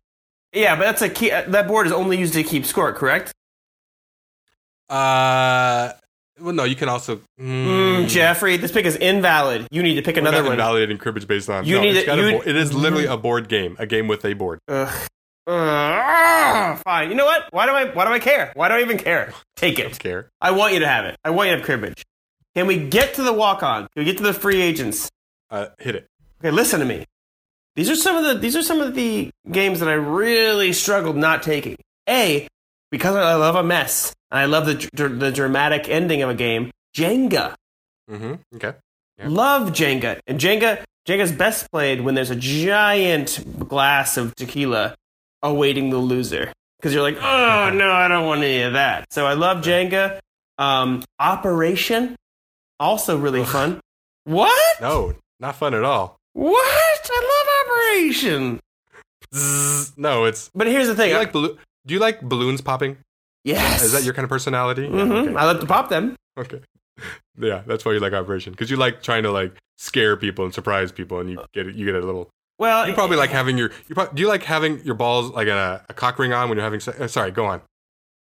[0.53, 1.31] Yeah, but that's a key.
[1.31, 3.31] uh, That board is only used to keep score, correct?
[4.89, 5.91] Uh,
[6.39, 7.17] well, no, you can also.
[7.39, 9.67] Mm, Mm, Jeffrey, this pick is invalid.
[9.71, 10.51] You need to pick we're another not one.
[10.53, 11.65] invalidating cribbage based on.
[11.65, 12.47] You no, need it's to- got a you- board.
[12.47, 14.59] It is literally a board game, a game with a board.
[14.67, 15.07] Ugh.
[15.45, 17.09] Ugh, fine.
[17.09, 17.43] You know what?
[17.51, 17.85] Why do I?
[17.93, 18.51] Why do I care?
[18.55, 19.33] Why do I even care?
[19.55, 19.99] Take Don't it.
[19.99, 20.29] care.
[20.41, 21.17] I want you to have it.
[21.23, 22.03] I want you to have cribbage.
[22.55, 23.81] Can we get to the walk-on?
[23.83, 25.09] Can we get to the free agents?
[25.49, 26.07] Uh, hit it.
[26.39, 27.05] Okay, listen to me.
[27.75, 31.15] These are some of the these are some of the games that I really struggled
[31.17, 31.77] not taking.
[32.07, 32.47] A,
[32.91, 36.35] because I love a mess and I love the dr- the dramatic ending of a
[36.35, 36.71] game.
[36.95, 37.55] Jenga,
[38.11, 38.33] Mm-hmm.
[38.57, 38.73] Okay.
[39.17, 39.27] Yeah.
[39.29, 44.95] love Jenga, and Jenga Jenga's best played when there's a giant glass of tequila
[45.43, 46.51] awaiting the loser.
[46.79, 49.11] Because you're like, oh no, I don't want any of that.
[49.13, 50.19] So I love Jenga.
[50.57, 52.15] Um, Operation,
[52.79, 53.79] also really fun.
[54.25, 54.81] What?
[54.81, 56.17] No, not fun at all.
[56.33, 57.09] What?
[57.11, 58.59] I love Operation.
[59.33, 59.97] Zzz.
[59.97, 60.49] No, it's.
[60.53, 61.09] But here's the Do thing.
[61.11, 62.97] you like ballo- Do you like balloons popping?
[63.43, 63.83] yes.
[63.83, 64.87] Is that your kind of personality?
[64.87, 65.11] Mm-hmm.
[65.11, 65.35] Yeah, okay.
[65.35, 66.15] I love to pop them.
[66.37, 66.61] okay.
[67.35, 70.53] Yeah, that's why you like Operation because you like trying to like scare people and
[70.53, 71.73] surprise people, and you get.
[71.73, 72.29] You get a little.
[72.59, 73.71] Well, You probably like having your.
[73.87, 76.57] You probably, do you like having your balls like a, a cock ring on when
[76.57, 76.79] you're having?
[76.79, 77.61] Se- uh, sorry, go on.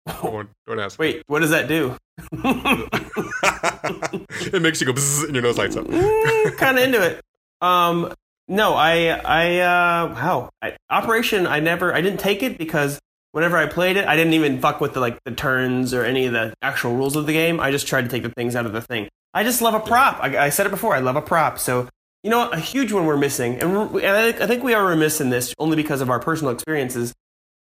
[0.23, 0.99] Don't, don't ask.
[0.99, 1.95] Wait, what does that do?
[2.33, 5.87] it makes you go bzzz, and your nose lights up.
[6.57, 7.21] kind of into it.
[7.61, 8.15] Um,
[8.49, 11.47] no, I, I, uh, wow, I, Operation.
[11.47, 12.99] I never, I didn't take it because
[13.33, 16.25] whenever I played it, I didn't even fuck with the like the turns or any
[16.27, 17.61] of the actual rules of the game.
[17.61, 19.09] I just tried to take the things out of the thing.
[19.35, 20.21] I just love a prop.
[20.23, 20.97] I, I said it before.
[20.97, 21.59] I love a prop.
[21.59, 21.87] So
[22.23, 24.85] you know, a huge one we're missing, and, and I, think, I think we are
[24.87, 27.15] remiss in this only because of our personal experiences.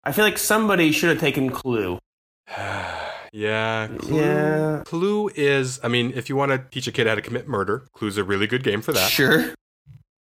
[0.04, 2.00] I feel like somebody should have taken Clue.
[3.32, 3.88] yeah.
[4.00, 4.84] Clue, Yeah.
[4.86, 5.80] Clue is.
[5.84, 8.24] I mean, if you want to teach a kid how to commit murder, Clue's a
[8.24, 9.10] really good game for that.
[9.10, 9.54] Sure.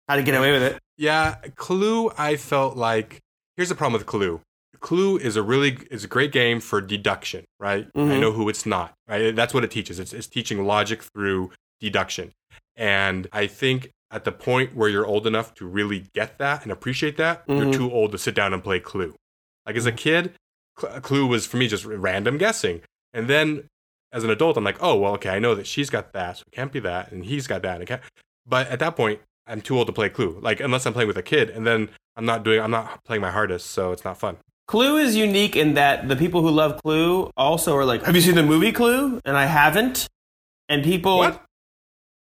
[0.08, 0.80] How to get away with it?
[0.98, 2.12] Yeah, Clue.
[2.18, 3.20] I felt like
[3.56, 4.42] here's the problem with Clue.
[4.80, 7.88] Clue is a really is a great game for deduction, right?
[7.96, 8.20] I Mhm.
[8.20, 9.34] know who it's not, right?
[9.34, 9.98] That's what it teaches.
[9.98, 12.32] It's, it's teaching logic through deduction,
[12.76, 16.72] and I think at the point where you're old enough to really get that and
[16.72, 17.58] appreciate that, Mhm.
[17.64, 19.16] you're too old to sit down and play Clue.
[19.66, 20.34] Like as a kid,
[20.76, 22.82] Clue was for me just random guessing,
[23.14, 23.66] and then
[24.12, 26.44] as an adult, I'm like, oh well, okay, I know that she's got that, so
[26.48, 28.02] it can't be that, and he's got that, and can't.
[28.46, 30.38] But at that point, I'm too old to play Clue.
[30.42, 33.22] Like unless I'm playing with a kid, and then I'm not doing, I'm not playing
[33.22, 34.38] my hardest, so it's not fun.
[34.68, 38.22] Clue is unique in that the people who love Clue also are like, "Have you
[38.22, 40.08] seen the movie Clue?" And I haven't.
[40.70, 41.44] And people, What?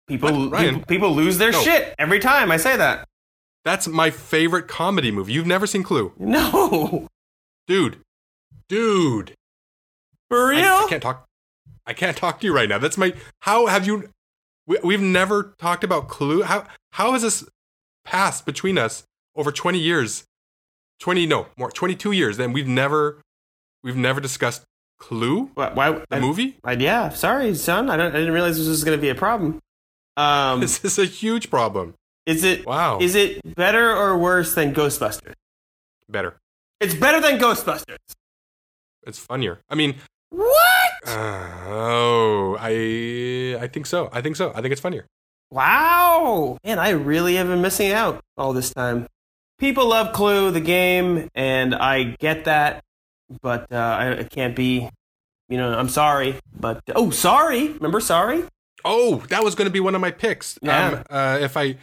[0.08, 1.62] People, people, people lose their No.
[1.62, 3.08] shit every time I say that.
[3.64, 5.34] That's my favorite comedy movie.
[5.34, 7.08] You've never seen Clue, No,
[7.68, 7.98] dude,
[8.70, 9.34] dude.
[10.30, 10.64] for I, real.
[10.66, 11.26] I can't talk.
[11.88, 12.78] I can't talk to you right now.
[12.78, 13.14] That's my.
[13.42, 14.10] How have you?
[14.68, 16.44] We, we've never talked about Clue.
[16.44, 17.48] How how has this
[18.04, 19.04] passed between us
[19.36, 20.26] over twenty years?
[21.00, 22.38] Twenty no more twenty two years.
[22.38, 23.22] Then we've never
[23.84, 24.64] we've never discussed
[25.00, 25.74] Clue why?
[25.74, 26.58] why the I, movie.
[26.64, 27.90] I- yeah, sorry, son.
[27.90, 29.60] I, don't, I didn't realize this was going to be a problem.
[30.18, 31.94] Um, This is a huge problem.
[32.26, 35.34] is it Wow, is it better or worse than Ghostbusters?
[36.10, 36.38] better.
[36.80, 37.98] It's better than Ghostbusters.
[39.08, 39.60] It's funnier.
[39.70, 39.96] I mean,
[40.30, 40.92] What?
[41.08, 44.10] uh, oh, I I think so.
[44.12, 44.52] I think so.
[44.56, 45.06] I think it's funnier.
[45.52, 46.58] Wow.
[46.64, 49.08] Man, I really have been missing out all this time.
[49.60, 52.84] People love Clue, the game, and I get that,
[53.42, 54.90] but uh, I, it can't be,
[55.48, 56.36] you know, I'm sorry.
[56.60, 57.70] But, oh, sorry.
[57.70, 58.44] Remember sorry?
[58.86, 60.58] Oh, that was going to be one of my picks.
[60.62, 60.88] Yeah.
[60.90, 61.76] Um, uh, if I,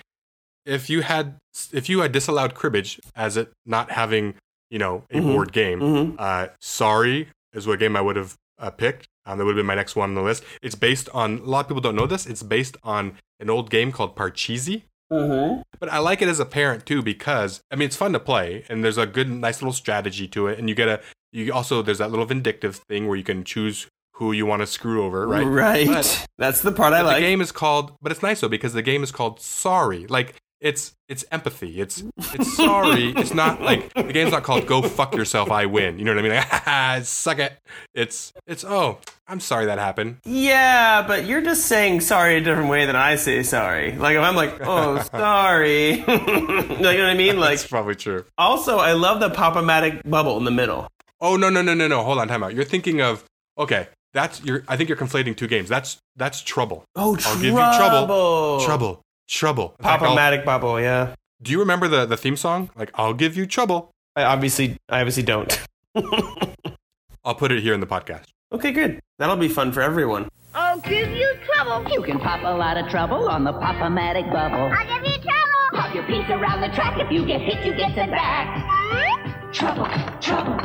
[0.64, 1.34] if you had,
[1.72, 4.34] if you had disallowed cribbage as it not having,
[4.70, 5.24] you know, a Mhm.
[5.32, 6.16] board game, Mm-hmm.
[6.18, 9.06] uh, sorry is what game I would have uh, picked.
[9.26, 10.42] Um, that would have been my next one on the list.
[10.62, 12.26] It's based on a lot of people don't know this.
[12.26, 14.82] It's based on an old game called Parcheesi.
[15.12, 15.60] Mm-hmm.
[15.78, 18.64] But I like it as a parent too because I mean it's fun to play
[18.68, 21.00] and there's a good, nice little strategy to it, and you get a
[21.32, 24.66] you also there's that little vindictive thing where you can choose who you want to
[24.66, 25.44] screw over, right?
[25.46, 25.86] Right.
[25.86, 27.16] But- That's the part I like.
[27.16, 30.06] The game is called, but it's nice though because the game is called Sorry.
[30.06, 31.80] Like it's it's empathy.
[31.80, 32.04] It's
[32.34, 33.12] it's sorry.
[33.16, 35.50] it's not like the game's not called Go fuck yourself.
[35.50, 35.98] I win.
[35.98, 36.32] You know what I mean?
[36.36, 37.52] Like ha suck it.
[37.94, 40.18] It's it's oh I'm sorry that happened.
[40.24, 43.92] yeah, but you're just saying sorry a different way than I say sorry.
[43.96, 45.92] Like, if I'm like, oh, sorry.
[46.00, 47.40] you know what I mean?
[47.40, 48.24] Like, That's probably true.
[48.36, 50.86] also, I love the pop-o-matic bubble in the middle.
[51.20, 52.02] Oh no no no no no.
[52.04, 52.54] Hold on, time out.
[52.54, 53.24] You're thinking of
[53.58, 53.88] okay.
[54.14, 54.64] That's you're.
[54.68, 55.68] I think you're conflating two games.
[55.68, 56.84] That's that's trouble.
[56.94, 57.78] Oh, I'll give you trouble.
[57.78, 58.60] trouble.
[58.60, 59.02] Trouble.
[59.28, 59.74] Trouble.
[59.78, 61.14] In Pop-O-Matic bubble, yeah.
[61.40, 62.70] do you remember the the theme song?
[62.76, 63.90] Like, I'll give you trouble.
[64.14, 65.58] I obviously, I obviously don't.
[67.24, 68.26] I'll put it here in the podcast.
[68.52, 69.00] okay, good.
[69.18, 70.28] That'll be fun for everyone.
[70.54, 71.90] I'll give you trouble.
[71.90, 74.70] You can pop a lot of trouble on the Pop-O-Matic bubble.
[74.76, 75.80] I'll give you trouble.
[75.80, 76.98] Pop your piece around the track.
[77.00, 79.52] If you get hit, you get it back.
[79.52, 79.88] Trouble,
[80.20, 80.60] trouble.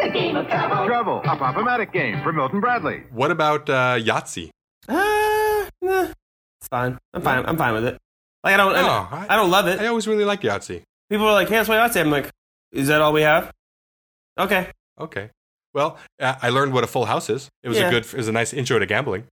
[0.00, 0.12] I win.
[0.12, 0.86] The game of trouble.
[0.86, 3.04] Trouble, a Pop-O-Matic game from Milton Bradley.
[3.10, 4.50] What about uh, Yahtzee?
[4.88, 6.02] Uh, nah,
[6.60, 6.98] it's fine.
[7.14, 7.44] I'm fine.
[7.46, 7.98] I'm fine with it.
[8.44, 9.80] Like I don't, I, No, don't- I- I don't love it.
[9.80, 10.82] I always really like Yahtzee.
[11.10, 12.30] People are like, "Hey, that's what I say." I'm like,
[12.72, 13.50] "Is that all we have?"
[14.38, 14.68] Okay.
[15.00, 15.30] Okay.
[15.74, 17.48] Well, uh, I learned what a full house is.
[17.62, 17.88] It was Yeah.
[17.88, 19.24] a good, it was a nice intro to gambling.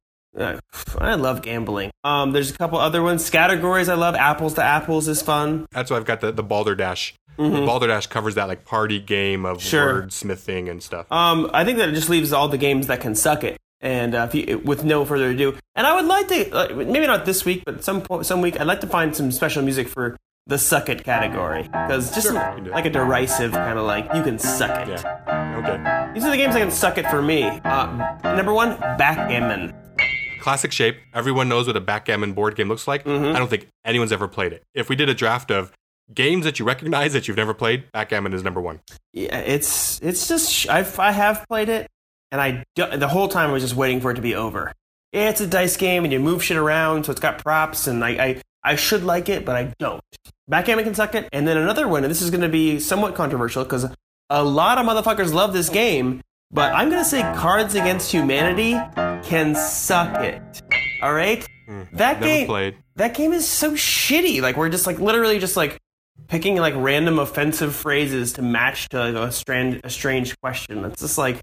[0.98, 1.90] I love gambling.
[2.04, 3.28] Um, there's a couple other ones.
[3.30, 4.14] Categories I love.
[4.14, 5.66] Apples to apples is fun.
[5.72, 7.14] That's why I've got the the Balderdash.
[7.38, 9.66] The Balderdash covers that like party game of Mm-hmm.
[9.68, 10.02] Sure.
[10.02, 11.10] wordsmithing and stuff.
[11.12, 13.58] Um, I think that it just leaves all the games that can suck it.
[13.82, 17.26] And uh, you, with no further ado, and I would like to, uh, maybe not
[17.26, 20.16] this week, but some some week, I'd like to find some special music for
[20.46, 23.78] the suck it category because just Sure, some- you can do like a derisive kind
[23.78, 25.02] of like you can suck it.
[25.04, 25.58] Yeah.
[25.58, 26.14] Okay.
[26.14, 27.42] These are the games that can suck it for me.
[27.64, 29.74] Uh, number one, backgammon.
[30.46, 30.98] Classic shape.
[31.12, 33.02] Everyone knows what a backgammon board game looks like.
[33.02, 33.34] Mm-hmm.
[33.34, 34.62] I don't think anyone's ever played it.
[34.74, 35.72] If we did a draft of
[36.14, 38.78] games that you recognize that you've never played, backgammon is number one.
[39.12, 41.88] Yeah, it's it's just I've, I have played it,
[42.30, 44.72] and I the whole time I was just waiting for it to be over.
[45.12, 48.10] It's a dice game, and you move shit around, so it's got props, and I
[48.10, 50.00] I, I should like it, but I don't.
[50.46, 53.16] Backgammon can suck it, and then another one, and this is going to be somewhat
[53.16, 53.84] controversial because
[54.30, 56.20] a lot of motherfuckers love this game,
[56.52, 58.78] but I'm going to say Cards Against Humanity
[59.26, 60.62] can suck it.
[61.02, 61.46] All right,
[61.92, 62.76] that Never game played.
[62.96, 64.40] that game is so shitty.
[64.40, 65.78] Like we're just like literally just like
[66.28, 70.84] picking like random offensive phrases to match to like, a strange a strange question.
[70.84, 71.40] It's just like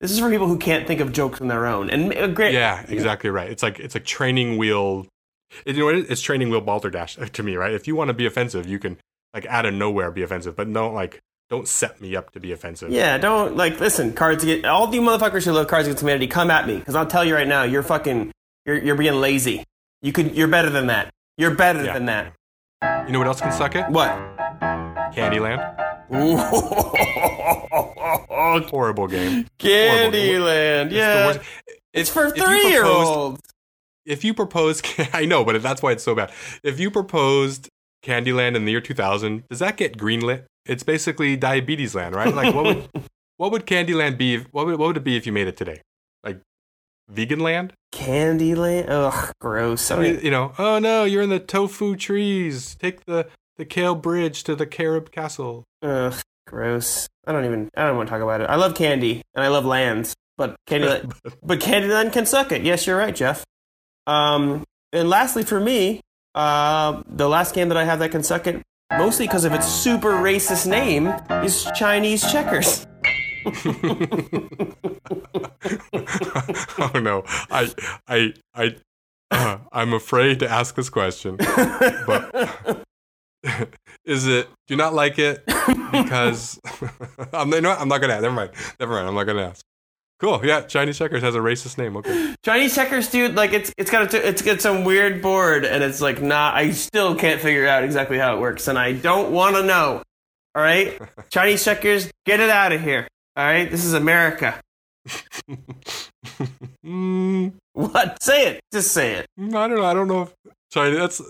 [0.00, 1.90] this is for people who can't think of jokes on their own.
[1.90, 3.50] And uh, great, Yeah, exactly right.
[3.50, 5.06] It's like it's like training wheel.
[5.66, 5.88] You know?
[5.88, 7.72] It's training wheel balderdash to me, right?
[7.72, 8.98] If you want to be offensive, you can
[9.32, 11.20] like out of nowhere be offensive, but don't like
[11.50, 12.90] don't set me up to be offensive.
[12.90, 14.12] Yeah, don't like listen.
[14.12, 16.26] Cards get all the motherfuckers who love Cards Against Humanity.
[16.26, 18.32] Come at me because I'll tell you right now, you're fucking
[18.66, 19.64] you're you're being lazy.
[20.02, 21.10] You could you're better than that.
[21.36, 21.94] You're better Yeah.
[21.94, 22.32] than that.
[23.06, 23.88] You know what else can suck it?
[23.90, 24.10] What?
[25.14, 25.70] Candyland.
[28.70, 29.46] Horrible game.
[29.58, 30.86] Candyland.
[30.86, 31.40] It's Yeah, worst.
[31.92, 33.40] it's for three year olds.
[34.04, 36.32] If you proposed, I know, but that's why it's so bad.
[36.62, 37.68] If you proposed
[38.04, 40.44] Candyland in the year 2000, does that get greenlit?
[40.66, 42.34] It's basically Diabetes Land, right?
[42.34, 42.88] Like, what would
[43.36, 44.38] what would Candyland be?
[44.38, 45.82] What would what would it be if you made it today?
[46.22, 46.40] Like,
[47.08, 47.72] Vegan Land?
[47.92, 48.86] Candyland.
[48.88, 49.90] Ugh, gross.
[49.90, 52.74] I don't You know, oh no, you're in the tofu trees.
[52.76, 55.64] Take the the Kale Bridge to the Carob Castle.
[55.82, 56.14] Ugh,
[56.46, 57.08] gross.
[57.26, 57.70] I don't even.
[57.76, 58.50] I don't want to talk about it.
[58.50, 61.12] I love candy and I love lands, but Candyland,
[61.42, 62.62] but Candyland can suck it.
[62.62, 63.44] Yes, you're right, Jeff.
[64.06, 66.00] Um, and lastly, for me,
[66.34, 68.62] uh, the last game that I have that can suck it,
[68.92, 71.08] mostly because of its super racist name,
[71.44, 72.86] is Chinese checkers.
[76.78, 77.72] oh no, I
[78.08, 78.76] I I
[79.30, 81.36] uh, I'm afraid to ask this question,
[82.06, 82.84] but
[84.04, 84.48] is it?
[84.66, 85.44] Do you not like it
[85.92, 86.58] because
[87.32, 87.80] I'm you know what?
[87.80, 88.14] I'm not gonna.
[88.14, 88.22] Ask.
[88.22, 88.50] Never mind.
[88.80, 89.08] Never mind.
[89.08, 89.64] I'm not gonna ask.
[90.24, 90.40] Cool.
[90.42, 91.98] Yeah, Chinese checkers has a racist name.
[91.98, 92.34] Okay.
[92.42, 96.00] Chinese checkers, dude, like it's it's got a, it's got some weird board, and it's
[96.00, 96.54] like not.
[96.54, 100.02] I still can't figure out exactly how it works, and I don't want to know.
[100.54, 100.98] All right,
[101.28, 103.06] Chinese checkers, get it out of here.
[103.36, 104.58] All right, this is America.
[106.82, 108.22] Mm, What?
[108.22, 108.60] Say it.
[108.72, 109.26] Just say it.
[109.38, 109.84] I don't know.
[109.84, 110.32] I don't know if
[110.72, 110.96] Chinese.
[111.00, 111.20] That's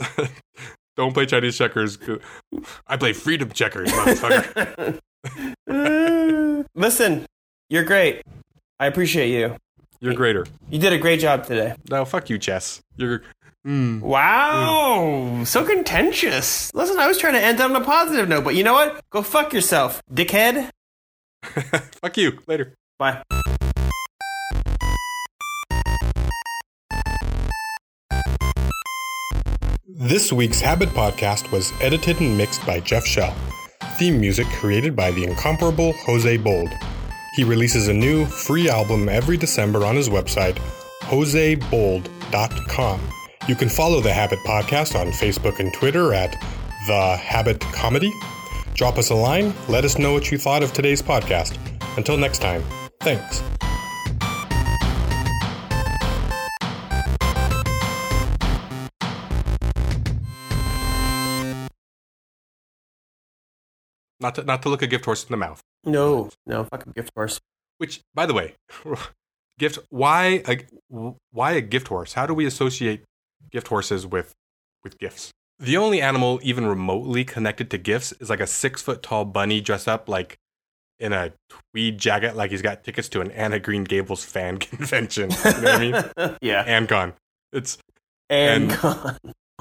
[0.97, 1.99] don't play Chinese checkers.
[2.86, 5.01] I play freedom checkers, motherfucker.
[6.76, 7.26] Listen,
[7.68, 8.22] you're great.
[8.81, 9.57] I appreciate you.
[10.01, 10.47] You're greater.
[10.68, 11.75] You did a great job today.
[11.91, 12.83] No, fuck you, Chess.
[12.97, 13.22] You're.
[13.66, 14.01] Mm.
[14.01, 16.75] Wow, so contentious.
[16.75, 19.01] Listen, I was trying to end on a positive note, but you know what?
[19.09, 20.68] Go fuck yourself, dickhead.
[21.43, 22.39] fuck you.
[22.47, 22.75] Later.
[22.99, 23.22] Bye.
[29.87, 33.35] This week's Habit podcast was edited and mixed by Jeff Schell.
[33.97, 36.68] Theme music created by the incomparable Jose Bold.
[37.35, 40.57] He releases a new free album every December on his website,
[41.01, 43.01] josebold.com.
[43.49, 46.32] You can follow the Habit podcast on Facebook and Twitter at
[46.87, 48.12] The Habit Comedy.
[48.74, 51.59] Drop us a line, let us know what you thought of today's podcast.
[51.97, 52.62] Until next time,
[53.01, 53.43] thanks.
[64.25, 65.61] Not to, not to look a gift horse in the mouth.
[65.85, 67.41] No, no, fucking gift horse.
[67.77, 68.55] Which, by the way,
[69.59, 69.79] gift.
[69.91, 70.61] Why a
[71.31, 72.14] why a gift horse?
[72.14, 73.05] How do we associate
[73.53, 74.33] gift horses with
[74.83, 75.31] with gifts?
[75.59, 79.61] The only animal even remotely connected to gifts is like a six foot tall bunny
[79.61, 80.39] dressed up like
[80.99, 81.33] in a
[81.72, 85.31] tweed jacket, like he's got tickets to an Anne of Green Gables fan convention.
[85.31, 86.37] You know what I mean?
[86.41, 86.64] yeah.
[86.81, 87.12] AnCon.
[87.53, 87.77] It's
[88.31, 89.18] And, And-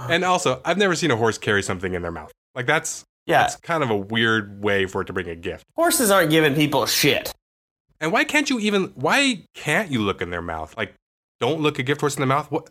[0.09, 2.31] and also I've never seen a horse carry something in their mouth.
[2.55, 5.65] Like that's yeah, It's kind of a weird way for it to bring a gift.
[5.75, 7.33] horses aren't giving people shit.
[8.01, 8.91] And why can't you even?
[8.95, 10.75] Why can't you look in their mouth?
[10.75, 10.93] Like,
[11.39, 12.51] don't look a gift horse in the mouth.
[12.51, 12.69] What?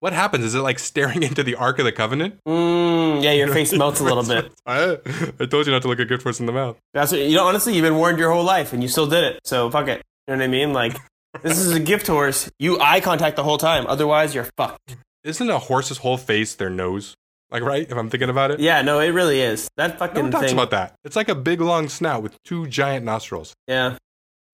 [0.00, 0.44] What happens?
[0.44, 2.38] Is it like staring into the Ark of the Covenant?
[2.46, 4.52] Mm, yeah, your face melts a little bit.
[4.66, 4.98] I,
[5.40, 6.78] I told you not to look a gift horse in the mouth.
[6.94, 7.46] That's what, you know.
[7.48, 9.40] Honestly, you've been warned your whole life, and you still did it.
[9.44, 10.00] So fuck it.
[10.28, 10.72] You know what I mean?
[10.72, 10.96] Like,
[11.42, 12.48] this is a gift horse.
[12.60, 13.84] You eye contact the whole time.
[13.88, 14.96] Otherwise, you're fucked.
[15.24, 17.16] Isn't a horse's whole face their nose?
[17.50, 17.86] Like, right?
[17.90, 19.68] If I'm thinking about it, Yeah, no, it really is.
[19.76, 20.54] That fucking no one talks thing.
[20.54, 20.94] about that.
[21.04, 23.54] It's like a big long snout with two giant nostrils.
[23.66, 23.96] Yeah.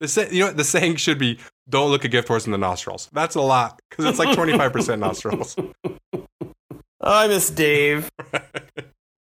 [0.00, 0.56] The say, you know what?
[0.56, 1.38] The saying should be,
[1.68, 4.72] "Don't look a gift horse in the nostrils." That's a lot because it's like 25
[4.72, 5.56] percent nostrils.
[6.16, 6.22] Oh,
[7.00, 8.10] I miss Dave.